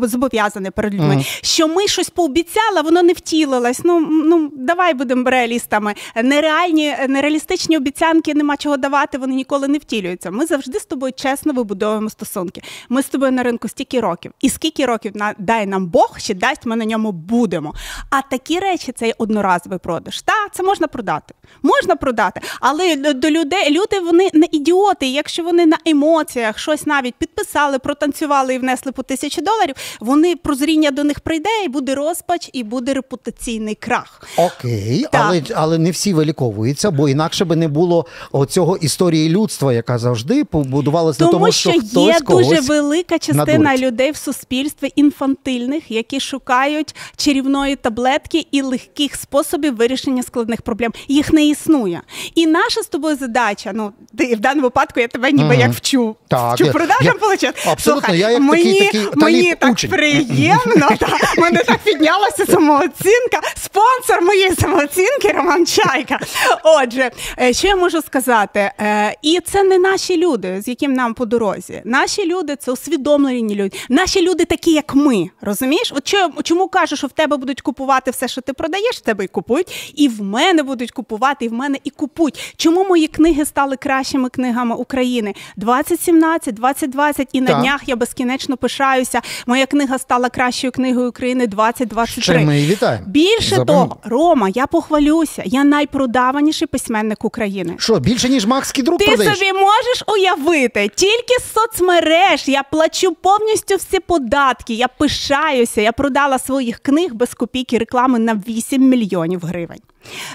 зобов'язання 0.00 0.70
перед 0.70 0.94
людьми, 0.94 1.24
що 1.42 1.68
ми 1.68 1.88
щось 1.88 2.10
пообіцяли, 2.10 2.82
воно 2.84 3.02
не 3.02 3.12
втілилось. 3.12 3.80
Ну 3.84 4.00
ну 4.00 4.50
давай 4.56 4.94
будемо 4.94 5.30
реалістами. 5.30 5.94
Нереальні, 6.22 6.94
нереалістичні 7.08 7.76
обіцянки 7.76 8.34
нема 8.34 8.56
чого 8.56 8.76
давати, 8.76 9.18
вони 9.18 9.34
ніколи 9.34 9.68
не 9.68 9.78
втілюються. 9.78 10.30
Ми 10.30 10.46
завжди 10.46 10.80
з 10.80 10.84
тобою 10.84 11.12
чесно 11.12 11.52
вибудовуємо 11.52 12.10
стосунки. 12.10 12.62
Ми 12.88 13.02
з 13.02 13.06
тобою 13.06 13.32
на 13.32 13.42
ринку 13.42 13.68
стільки 13.68 14.00
років, 14.00 14.32
і 14.40 14.48
скільки 14.48 14.86
років 14.86 15.12
на 15.14 15.34
дай 15.38 15.66
нам 15.66 15.86
Бог, 15.86 16.18
ще 16.18 16.34
дасть, 16.34 16.66
ми 16.66 16.76
на 16.76 16.84
ньому 16.84 16.97
будемо. 17.06 17.74
А 18.10 18.22
такі 18.22 18.58
речі 18.58 18.92
це 18.92 19.14
одноразовий 19.18 19.78
продаж. 19.78 20.22
Та 20.22 20.32
це 20.52 20.62
можна 20.62 20.86
продати. 20.86 21.34
Можна 21.62 21.96
продати, 21.96 22.40
але 22.60 22.96
до 22.96 23.30
людей 23.30 23.70
люди 23.70 24.00
вони 24.00 24.30
не 24.32 24.46
ідіоти. 24.52 25.06
Якщо 25.06 25.42
вони 25.42 25.66
на 25.66 25.76
емоціях 25.86 26.58
щось 26.58 26.86
навіть 26.86 27.14
підписали, 27.14 27.78
протанцювали 27.78 28.54
і 28.54 28.58
внесли 28.58 28.92
по 28.92 29.02
тисячі 29.02 29.42
доларів, 29.42 29.74
вони 30.00 30.36
прозріння 30.36 30.90
до 30.90 31.04
них 31.04 31.20
прийде, 31.20 31.48
і 31.64 31.68
буде 31.68 31.94
розпач, 31.94 32.50
і 32.52 32.62
буде 32.62 32.94
репутаційний 32.94 33.74
крах. 33.74 34.22
Окей, 34.36 35.06
Так. 35.12 35.22
але, 35.24 35.42
але 35.54 35.78
не 35.78 35.90
всі 35.90 36.14
виліковуються, 36.14 36.90
бо 36.90 37.08
інакше 37.08 37.44
би 37.44 37.56
не 37.56 37.68
було 37.68 38.06
оцього 38.32 38.76
історії 38.76 39.28
людства, 39.28 39.72
яка 39.72 39.98
завжди 39.98 40.44
побудувалася 40.44 41.24
на 41.24 41.30
тому, 41.30 41.52
що, 41.52 41.70
що 41.70 41.80
хтось 41.80 41.94
є 41.94 42.20
дуже 42.20 42.60
велика 42.60 43.18
частина 43.18 43.44
надурить. 43.44 43.80
людей 43.80 44.10
в 44.10 44.16
суспільстві 44.16 44.92
інфантильних, 44.96 45.90
які 45.90 46.20
шукають 46.20 46.87
чарівної 47.16 47.76
таблетки 47.76 48.46
і 48.50 48.62
легких 48.62 49.16
способів 49.16 49.76
вирішення 49.76 50.22
складних 50.22 50.62
проблем. 50.62 50.92
Їх 51.08 51.32
не 51.32 51.46
існує. 51.46 52.00
І 52.34 52.46
наша 52.46 52.82
з 52.82 52.86
тобою 52.86 53.16
задача. 53.16 53.70
Ну 53.74 53.92
ти 54.18 54.34
в 54.34 54.40
даному 54.40 54.62
випадку 54.62 55.00
я 55.00 55.08
тебе 55.08 55.32
ніби 55.32 55.48
Мгм. 55.50 55.60
як 55.60 55.72
вчу. 55.72 56.16
Так, 56.28 56.54
вчу 56.54 56.64
я- 56.64 56.72
продажам 56.72 57.04
я- 57.42 57.48
абсолютно, 57.50 57.76
Слухай, 57.92 58.18
я 58.18 58.30
як 58.30 58.40
мені, 58.40 58.80
такий- 58.80 59.04
такий 59.04 59.22
мені 59.22 59.54
так 59.54 59.72
учень. 59.72 59.90
приємно. 59.90 60.88
та, 61.00 61.08
мене 61.38 61.62
так 61.64 61.78
піднялася 61.78 62.46
самооцінка. 62.46 63.40
Спонсор 63.56 64.22
моєї 64.22 64.54
самооцінки 64.54 65.32
Роман 65.32 65.66
Чайка. 65.66 66.18
Отже, 66.64 67.10
е, 67.40 67.52
що 67.52 67.68
я 67.68 67.76
можу 67.76 68.02
сказати? 68.02 68.70
Е, 68.80 69.16
І 69.22 69.40
це 69.44 69.62
не 69.62 69.78
наші 69.78 70.16
люди, 70.16 70.62
з 70.62 70.68
яким 70.68 70.92
нам 70.92 71.14
по 71.14 71.26
дорозі. 71.26 71.82
Наші 71.84 72.26
люди 72.26 72.56
це 72.56 72.72
усвідомлені 72.72 73.54
люди. 73.54 73.76
Наші 73.88 74.22
люди 74.28 74.44
такі, 74.44 74.72
як 74.72 74.94
ми. 74.94 75.30
Розумієш? 75.40 75.92
От 75.96 76.14
чому 76.44 76.68
кажу, 76.80 76.96
що 76.96 77.06
в 77.06 77.12
тебе 77.12 77.36
будуть 77.36 77.60
купувати 77.60 78.10
все, 78.10 78.28
що 78.28 78.40
ти 78.40 78.52
продаєш, 78.52 78.96
в 78.96 79.00
тебе 79.00 79.24
і 79.24 79.28
купують, 79.28 79.92
і 79.96 80.08
в 80.08 80.22
мене 80.22 80.62
будуть 80.62 80.90
купувати, 80.90 81.44
і 81.44 81.48
в 81.48 81.52
мене 81.52 81.78
і 81.84 81.90
купують. 81.90 82.54
Чому 82.56 82.84
мої 82.84 83.06
книги 83.06 83.44
стали 83.44 83.76
кращими 83.76 84.28
книгами 84.28 84.74
України? 84.74 85.34
2017, 85.56 86.54
2020 86.54 87.28
і 87.32 87.40
на 87.40 87.46
Так. 87.46 87.60
днях 87.60 87.80
я 87.86 87.96
безкінечно 87.96 88.56
пишаюся. 88.56 89.20
Моя 89.46 89.66
книга 89.66 89.98
стала 89.98 90.28
кращою 90.28 90.72
книгою 90.72 91.08
України 91.08 91.46
2023. 91.46 92.22
Ще 92.22 92.38
ми 92.38 92.56
її 92.58 92.70
вітаємо. 92.72 93.04
Більше 93.06 93.56
Запевнено. 93.56 93.86
того, 93.86 93.96
Рома, 94.04 94.48
я 94.48 94.66
похвалюся. 94.66 95.42
Я 95.46 95.64
найпродаваніший 95.64 96.68
письменник 96.68 97.24
України. 97.24 97.74
Що, 97.78 97.98
більше, 98.00 98.28
ніж 98.28 98.46
Макс 98.46 98.72
Кідрук 98.72 98.98
Ти 98.98 99.06
продаєш? 99.06 99.38
собі 99.38 99.52
можеш 99.52 100.02
уявити, 100.06 100.90
тільки 100.94 101.34
з 101.40 101.52
соцмереж 101.52 102.48
я 102.48 102.62
плачу 102.62 103.12
повністю 103.22 103.76
всі 103.76 104.00
податки. 104.00 104.74
Я 104.74 104.88
пишаюся. 104.88 105.80
Я 105.80 105.92
продала 105.92 106.38
своїх 106.68 106.78
книг 106.78 107.14
без 107.14 107.34
копійки 107.34 107.78
реклами 107.78 108.18
на 108.18 108.34
8 108.34 108.88
мільйонів 108.88 109.40
гривень. 109.44 109.80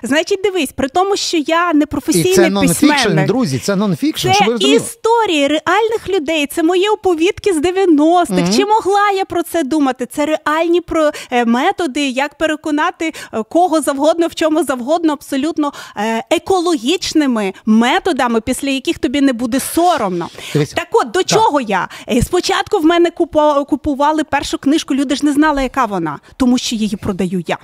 Значить, 0.04 0.40
дивись, 0.44 0.72
при 0.72 0.88
тому, 0.88 1.16
що 1.16 1.38
я 1.38 1.74
не 1.74 1.86
професійний 1.86 2.32
І 2.32 2.36
це 2.36 2.50
нонфікшн, 2.50 3.26
друзі, 3.28 3.60
це 3.60 3.76
нонфікшн, 3.76 4.28
Це 4.28 4.34
щоб 4.34 4.48
ви 4.48 4.70
історії 4.70 5.48
реальних 5.48 6.10
людей. 6.10 6.48
Це 6.48 6.64
мої 6.64 6.88
оповідки 6.90 7.54
з 7.54 7.58
90-х. 7.58 8.56
Чи 8.56 8.66
могла 8.66 9.12
я 9.12 9.26
про 9.26 9.44
це 9.44 9.64
думати? 9.64 10.08
Це 10.12 10.26
реальні 10.26 10.82
про 10.82 11.12
е, 11.32 11.46
методи, 11.46 12.10
як 12.10 12.38
переконати 12.38 13.14
е, 13.34 13.44
кого 13.50 13.82
завгодно, 13.82 14.28
в 14.28 14.36
чому 14.36 14.64
завгодно, 14.64 15.14
абсолютно 15.14 15.74
е, 15.98 16.24
екологічними 16.30 17.54
методами, 17.66 18.42
після 18.42 18.70
яких 18.70 19.00
тобі 19.00 19.22
не 19.22 19.34
буде 19.34 19.60
соромно. 19.60 20.30
Дивися. 20.54 20.76
Так 20.76 20.88
от 20.92 21.12
до 21.12 21.24
чого 21.24 21.62
я? 21.62 21.88
Спочатку 22.24 22.78
в 22.80 22.86
мене 22.86 23.12
купували 23.70 24.24
першу 24.24 24.58
книжку, 24.58 24.96
люди 24.96 25.16
ж 25.16 25.26
не 25.26 25.34
знали, 25.34 25.64
яка 25.64 25.86
вона, 25.86 26.20
тому 26.38 26.58
що 26.58 26.76
її 26.76 26.98
продаю 26.98 27.44
я. 27.48 27.58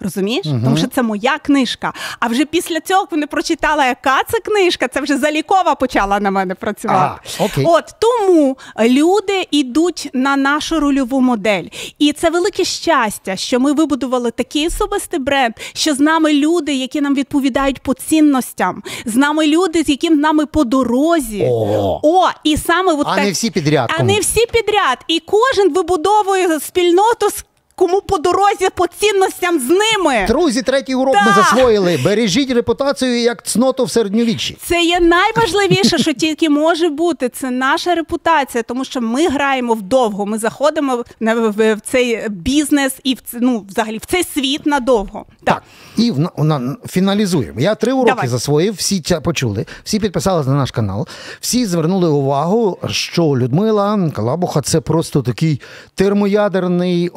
Розумієш? 0.00 0.46
Тому 0.64 0.76
що 0.76 0.86
це 0.86 1.02
моя 1.02 1.38
книжка. 1.38 1.92
А 2.20 2.26
вже 2.26 2.44
після 2.44 2.80
цього 2.80 3.08
вони 3.10 3.26
прочитали, 3.26 3.84
яка 3.84 4.22
це 4.30 4.38
книжка, 4.38 4.88
це 4.88 5.00
вже 5.00 5.18
залікова 5.18 5.74
почала 5.74 6.20
на 6.20 6.30
мене 6.30 6.54
працювати. 6.54 7.20
А, 7.40 7.44
окей. 7.44 7.64
От 7.68 7.84
тому 7.98 8.56
люди 8.80 9.48
йдуть 9.50 10.10
на 10.12 10.36
нашу 10.36 10.80
рольову 10.80 11.20
модель. 11.20 11.64
І 11.98 12.12
це 12.12 12.30
велике 12.30 12.64
щастя, 12.64 13.36
що 13.36 13.60
ми 13.60 13.72
вибудували 13.72 14.30
такий 14.30 14.66
особистий 14.66 15.20
бренд, 15.20 15.54
що 15.72 15.94
з 15.94 16.00
нами 16.00 16.32
люди, 16.32 16.74
які 16.74 17.00
нам 17.00 17.14
відповідають 17.14 17.78
по 17.82 17.94
цінностям, 17.94 18.82
з 19.04 19.16
нами 19.16 19.46
люди, 19.46 19.82
з 19.84 19.88
яким 19.88 20.20
нами 20.20 20.46
по 20.46 20.64
дорозі. 20.64 21.48
О. 21.50 22.00
О, 22.02 22.28
і 22.44 22.56
саме 22.56 22.92
от 22.92 23.06
А 23.06 23.14
так- 23.14 23.24
не 23.24 23.30
всі 23.30 23.50
підряд 23.50 23.90
А 23.94 23.96
кому. 23.96 24.12
не 24.12 24.20
всі 24.20 24.46
підряд. 24.52 24.98
І 25.08 25.20
кожен 25.26 25.72
вибудовує 25.72 26.60
спільноту 26.60 27.30
з 27.30 27.44
кому 27.74 28.00
по 28.00 28.18
дорозі 28.18 28.68
по 28.74 28.86
цінностям 28.86 29.60
з 29.60 29.68
ними. 29.68 30.26
Друзі, 30.28 30.62
третій 30.62 30.94
урок 30.94 31.16
ми 31.26 31.32
засвоїли. 31.32 31.98
Бережіть 32.04 32.50
репутацію 32.50 33.20
як 33.20 33.46
цноту 33.46 33.84
в 33.84 33.90
середньовіччі. 33.90 34.58
Це 34.62 34.82
є 34.82 35.00
найважливіше, 35.00 35.98
що 35.98 36.12
тільки 36.12 36.50
може 36.50 36.88
бути. 36.88 37.28
Це 37.28 37.50
наша 37.50 37.94
репутація, 37.94 38.62
тому 38.62 38.84
що 38.84 39.00
ми 39.00 39.28
граємо 39.28 39.74
вдовго. 39.74 40.26
Ми 40.26 40.38
заходимо 40.38 41.04
в, 41.20 41.76
цей 41.84 42.28
бізнес 42.28 42.92
і 43.04 43.14
в 43.14 43.18
ну, 43.32 43.66
взагалі 43.68 43.98
в 43.98 44.04
цей 44.06 44.24
світ 44.24 44.66
надовго. 44.66 45.24
Так. 45.44 45.62
І 45.96 46.10
в, 46.10 46.18
на, 46.18 46.30
на- 46.58 46.76
фіналізуємо. 46.88 47.60
Я 47.60 47.74
три 47.74 47.92
уроки 47.92 48.10
Давай. 48.10 48.28
засвоїв, 48.28 48.74
всі 48.74 49.00
ця 49.00 49.20
почули, 49.20 49.66
всі 49.84 49.98
підписалися 50.00 50.50
на 50.50 50.56
наш 50.56 50.70
канал, 50.70 51.08
всі 51.40 51.66
звернули 51.66 52.08
увагу, 52.08 52.78
що 52.90 53.24
Людмила 53.24 54.10
Калабуха 54.14 54.60
це 54.60 54.80
просто 54.80 55.22
такий 55.22 55.60
термоядерний 55.94 57.08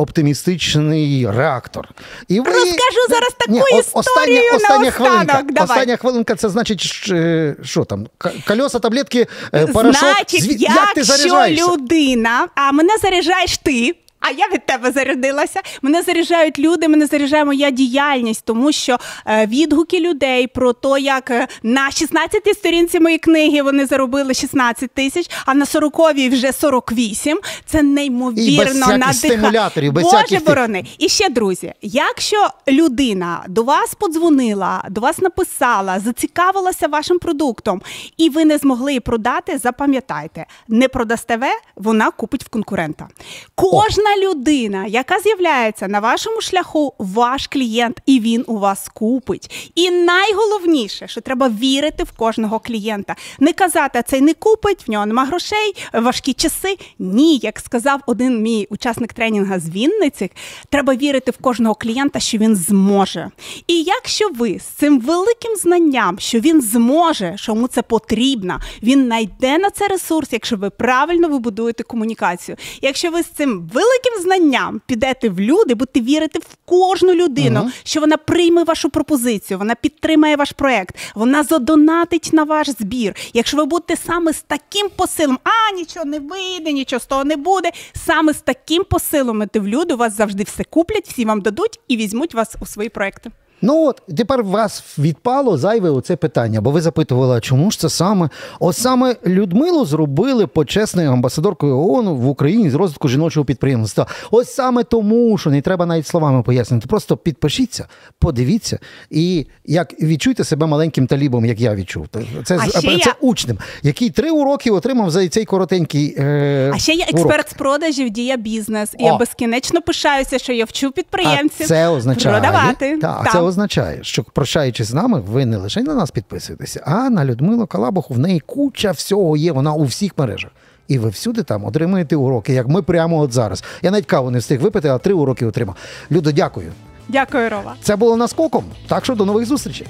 оптимістичний 0.47 1.27
реактор. 1.31 1.87
І 2.27 2.39
ви... 2.39 2.51
Розкажу 2.51 3.01
зараз 3.09 3.33
таку 3.39 3.51
Ні, 3.51 3.59
історію 3.59 3.83
остання, 3.93 4.55
остання 4.55 4.85
на 4.85 4.91
хвилинка. 4.91 5.41
Давай. 5.49 5.63
Остання 5.77 5.97
хвилинка, 5.97 6.35
це 6.35 6.49
значить, 6.49 6.81
що, 6.81 7.15
е, 7.15 7.85
там, 7.89 8.07
к- 8.17 8.31
кольоса, 8.47 8.79
таблетки, 8.79 9.27
е, 9.53 9.67
порошок. 9.67 9.99
Значить, 9.99 10.43
Зві- 10.43 10.57
як 10.59 10.93
ти 10.93 11.03
заряджаєшся? 11.03 11.71
людина, 11.71 12.47
а 12.55 12.71
мене 12.71 12.97
заряджаєш 13.01 13.57
ти. 13.57 13.95
А 14.27 14.31
я 14.31 14.47
від 14.53 14.65
тебе 14.65 14.91
зарядилася. 14.91 15.61
Мене 15.81 16.01
заряджають 16.01 16.59
люди, 16.59 16.87
мене 16.87 17.05
заряджає 17.05 17.45
моя 17.45 17.69
діяльність, 17.69 18.45
тому 18.45 18.71
що 18.71 18.97
е, 19.25 19.45
відгуки 19.45 19.99
людей 19.99 20.47
про 20.47 20.73
те, 20.73 20.89
як 20.99 21.31
е, 21.31 21.47
на 21.63 21.89
16-й 21.89 22.53
сторінці 22.53 22.99
моєї 22.99 23.19
книги 23.19 23.61
вони 23.61 23.85
заробили 23.85 24.33
16 24.33 24.91
тисяч, 24.91 25.29
а 25.45 25.53
на 25.53 25.65
40-й 25.65 26.29
вже 26.29 26.53
48. 26.53 27.39
Це 27.65 27.83
неймовірно 27.83 28.87
надихає. 28.87 29.13
стимуляторів, 29.13 29.93
без 29.93 30.03
Боже 30.03 30.17
всяких 30.17 30.45
борони. 30.45 30.83
І 30.97 31.09
ще, 31.09 31.29
друзі, 31.29 31.73
якщо 31.81 32.47
людина 32.67 33.43
до 33.47 33.63
вас 33.63 33.95
подзвонила, 33.95 34.83
до 34.89 35.01
вас 35.01 35.19
написала, 35.19 35.99
зацікавилася 35.99 36.87
вашим 36.87 37.19
продуктом, 37.19 37.81
і 38.17 38.29
ви 38.29 38.45
не 38.45 38.57
змогли 38.57 38.91
її 38.91 38.99
продати, 38.99 39.57
запам'ятайте, 39.57 40.45
не 40.67 40.87
продасте 40.87 41.37
ви, 41.37 41.47
вона 41.75 42.11
купить 42.11 42.43
в 42.43 42.49
конкурента. 42.49 43.07
Кожна 43.55 44.16
людина, 44.23 44.85
яка 44.85 45.19
з'являється 45.19 45.87
на 45.87 45.99
вашому 45.99 46.41
шляху, 46.41 46.93
ваш 46.97 47.47
клієнт, 47.47 48.01
і 48.05 48.19
він 48.19 48.43
у 48.47 48.57
вас 48.57 48.89
купить. 48.93 49.71
І 49.75 49.91
найголовніше, 49.91 51.07
що 51.07 51.21
треба 51.21 51.49
вірити 51.49 52.03
в 52.03 52.11
кожного 52.11 52.59
клієнта. 52.59 53.15
Не 53.39 53.53
казати, 53.53 54.03
цей 54.07 54.21
не 54.21 54.33
купить, 54.33 54.87
в 54.87 54.91
нього 54.91 55.05
нема 55.05 55.25
грошей, 55.25 55.75
важкі 55.93 56.33
часи. 56.33 56.77
Ні, 56.99 57.39
як 57.43 57.59
сказав 57.59 57.99
один 58.05 58.41
мій 58.41 58.67
учасник 58.69 59.13
тренінгу 59.13 59.59
з 59.59 59.69
Вінниці, 59.69 60.31
треба 60.69 60.95
вірити 60.95 61.31
в 61.31 61.37
кожного 61.37 61.75
клієнта, 61.75 62.19
що 62.19 62.37
він 62.37 62.55
зможе. 62.55 63.31
І 63.67 63.83
якщо 63.83 64.29
ви 64.29 64.59
з 64.59 64.63
цим 64.63 64.99
великим 64.99 65.55
знанням, 65.55 66.19
що 66.19 66.39
він 66.39 66.61
зможе, 66.61 67.33
що 67.35 67.51
йому 67.51 67.67
це 67.67 67.81
потрібно, 67.81 68.59
він 68.83 69.05
знайде 69.05 69.57
на 69.57 69.69
це 69.69 69.87
ресурс, 69.87 70.29
якщо 70.31 70.57
ви 70.57 70.69
правильно 70.69 71.27
вибудуєте 71.27 71.83
комунікацію. 71.83 72.57
Якщо 72.81 73.11
ви 73.11 73.23
з 73.23 73.25
цим 73.25 73.69
великим 73.73 74.06
таким 74.07 74.23
знанням 74.23 74.81
підете 74.85 75.29
в 75.29 75.39
люди, 75.39 75.75
будете 75.75 76.01
вірити 76.01 76.39
в 76.39 76.55
кожну 76.65 77.13
людину, 77.13 77.59
Мгм. 77.59 77.71
що 77.83 77.99
вона 77.99 78.17
прийме 78.17 78.63
вашу 78.63 78.89
пропозицію, 78.89 79.57
вона 79.57 79.75
підтримає 79.75 80.35
ваш 80.35 80.51
проект, 80.51 80.95
вона 81.15 81.43
задонатить 81.43 82.29
на 82.33 82.43
ваш 82.43 82.69
збір. 82.69 83.15
Якщо 83.33 83.57
ви 83.57 83.65
будете 83.65 83.95
саме 83.95 84.33
з 84.33 84.41
таким 84.41 84.89
посилом, 84.95 85.39
а 85.43 85.75
нічого 85.75 86.05
не 86.05 86.19
вийде, 86.19 86.71
нічого 86.71 86.99
з 86.99 87.05
того 87.05 87.23
не 87.23 87.35
буде. 87.37 87.71
Саме 88.05 88.33
з 88.33 88.41
таким 88.41 88.83
посилом 88.83 89.43
іти 89.43 89.59
в 89.59 89.67
люди, 89.67 89.93
у 89.93 89.97
вас 89.97 90.17
завжди 90.17 90.43
все 90.43 90.63
куплять, 90.63 91.07
всі 91.07 91.25
вам 91.25 91.41
дадуть 91.41 91.79
і 91.87 91.97
візьмуть 91.97 92.33
вас 92.33 92.55
у 92.61 92.65
свої 92.65 92.89
проекти. 92.89 93.31
Ну 93.61 93.85
от 93.87 94.01
тепер 94.17 94.41
у 94.41 94.43
вас 94.43 94.83
відпало 94.99 95.57
зайве 95.57 95.89
оце 95.89 96.15
питання, 96.15 96.61
бо 96.61 96.71
ви 96.71 96.81
запитували, 96.81 97.37
а 97.37 97.39
чому 97.39 97.71
ж 97.71 97.79
це 97.79 97.89
саме? 97.89 98.29
От 98.59 98.75
саме 98.77 99.15
Людмилу 99.27 99.85
зробили 99.85 100.47
почесною 100.47 101.11
амбасадоркою 101.11 101.79
ООН 101.79 102.07
в 102.07 102.27
Україні 102.27 102.69
з 102.69 102.73
розвитку 102.73 103.07
жіночого 103.09 103.45
підприємства. 103.45 104.07
Ось 104.31 104.53
саме 104.53 104.83
тому, 104.83 105.37
що 105.37 105.49
не 105.49 105.61
треба 105.61 105.85
навіть 105.85 106.07
словами 106.07 106.43
пояснити. 106.43 106.87
Просто 106.87 107.17
підпишіться, 107.17 107.87
подивіться 108.19 108.79
і 109.09 109.45
як 109.65 110.01
відчуйте 110.01 110.43
себе 110.43 110.65
маленьким 110.65 111.07
талібом, 111.07 111.45
як 111.45 111.59
я 111.61 111.75
відчув. 111.75 112.07
Це, 112.43 112.59
А 112.61 112.67
це, 112.67 112.87
я- 112.87 113.15
учнем, 113.21 113.57
який 113.83 114.09
три 114.09 114.31
уроки 114.31 114.71
отримав 114.71 115.09
за 115.11 115.27
цей 115.27 115.45
коротенький. 115.45 116.15
Е, 116.19 116.71
А 116.75 116.77
ще 116.77 116.93
я 116.93 117.05
урок. 117.05 117.19
експерт 117.19 117.49
з 117.49 117.53
продажів 117.53 118.09
дія 118.09 118.37
бізнес. 118.37 118.93
І 118.99 119.03
О. 119.03 119.05
я 119.05 119.17
безкінечно 119.17 119.81
пишаюся, 119.81 120.39
що 120.39 120.53
я 120.53 120.65
вчу 120.65 120.91
підприємців 120.91 121.65
А 121.65 121.67
це 121.67 121.87
означає, 121.87 122.39
продавати. 122.39 122.97
Та, 122.97 123.13
Так. 123.23 123.31
це 123.31 123.39
означає, 123.47 123.99
що 124.01 124.23
прощаючись 124.23 124.87
з 124.87 124.93
нами, 124.93 125.19
ви 125.19 125.45
не 125.45 125.57
лише 125.57 125.83
на 125.83 125.93
нас 125.93 126.11
підписуєтеся, 126.11 126.83
а 126.85 127.09
на 127.09 127.25
Людмилу 127.25 127.67
Калабуху 127.67 128.13
в 128.13 128.19
неї 128.19 128.39
куча 128.39 128.91
всього 128.91 129.37
є. 129.37 129.51
Вона 129.51 129.73
у 129.73 129.83
всіх 129.83 130.17
мережах. 130.17 130.51
І 130.87 130.97
ви 130.99 131.09
всюди 131.09 131.43
там 131.43 131.65
отримуєте 131.65 132.15
уроки, 132.15 132.53
як 132.53 132.67
ми 132.67 132.81
прямо 132.81 133.19
от 133.19 133.33
зараз. 133.33 133.63
Я 133.81 133.91
навіть 133.91 134.05
каву 134.05 134.31
не 134.31 134.39
встиг 134.39 134.61
випити, 134.61 134.89
а 134.89 134.97
три 134.97 135.13
уроки 135.13 135.45
отримав. 135.45 135.75
Людо, 136.11 136.31
дякую. 136.31 136.71
Дякую, 137.07 137.49
Рова. 137.49 137.75
Це 137.81 137.95
було 137.95 138.17
наскоком. 138.17 138.63
Так 138.87 139.05
що 139.05 139.15
до 139.15 139.25
нових 139.25 139.45
зустрічей. 139.45 139.87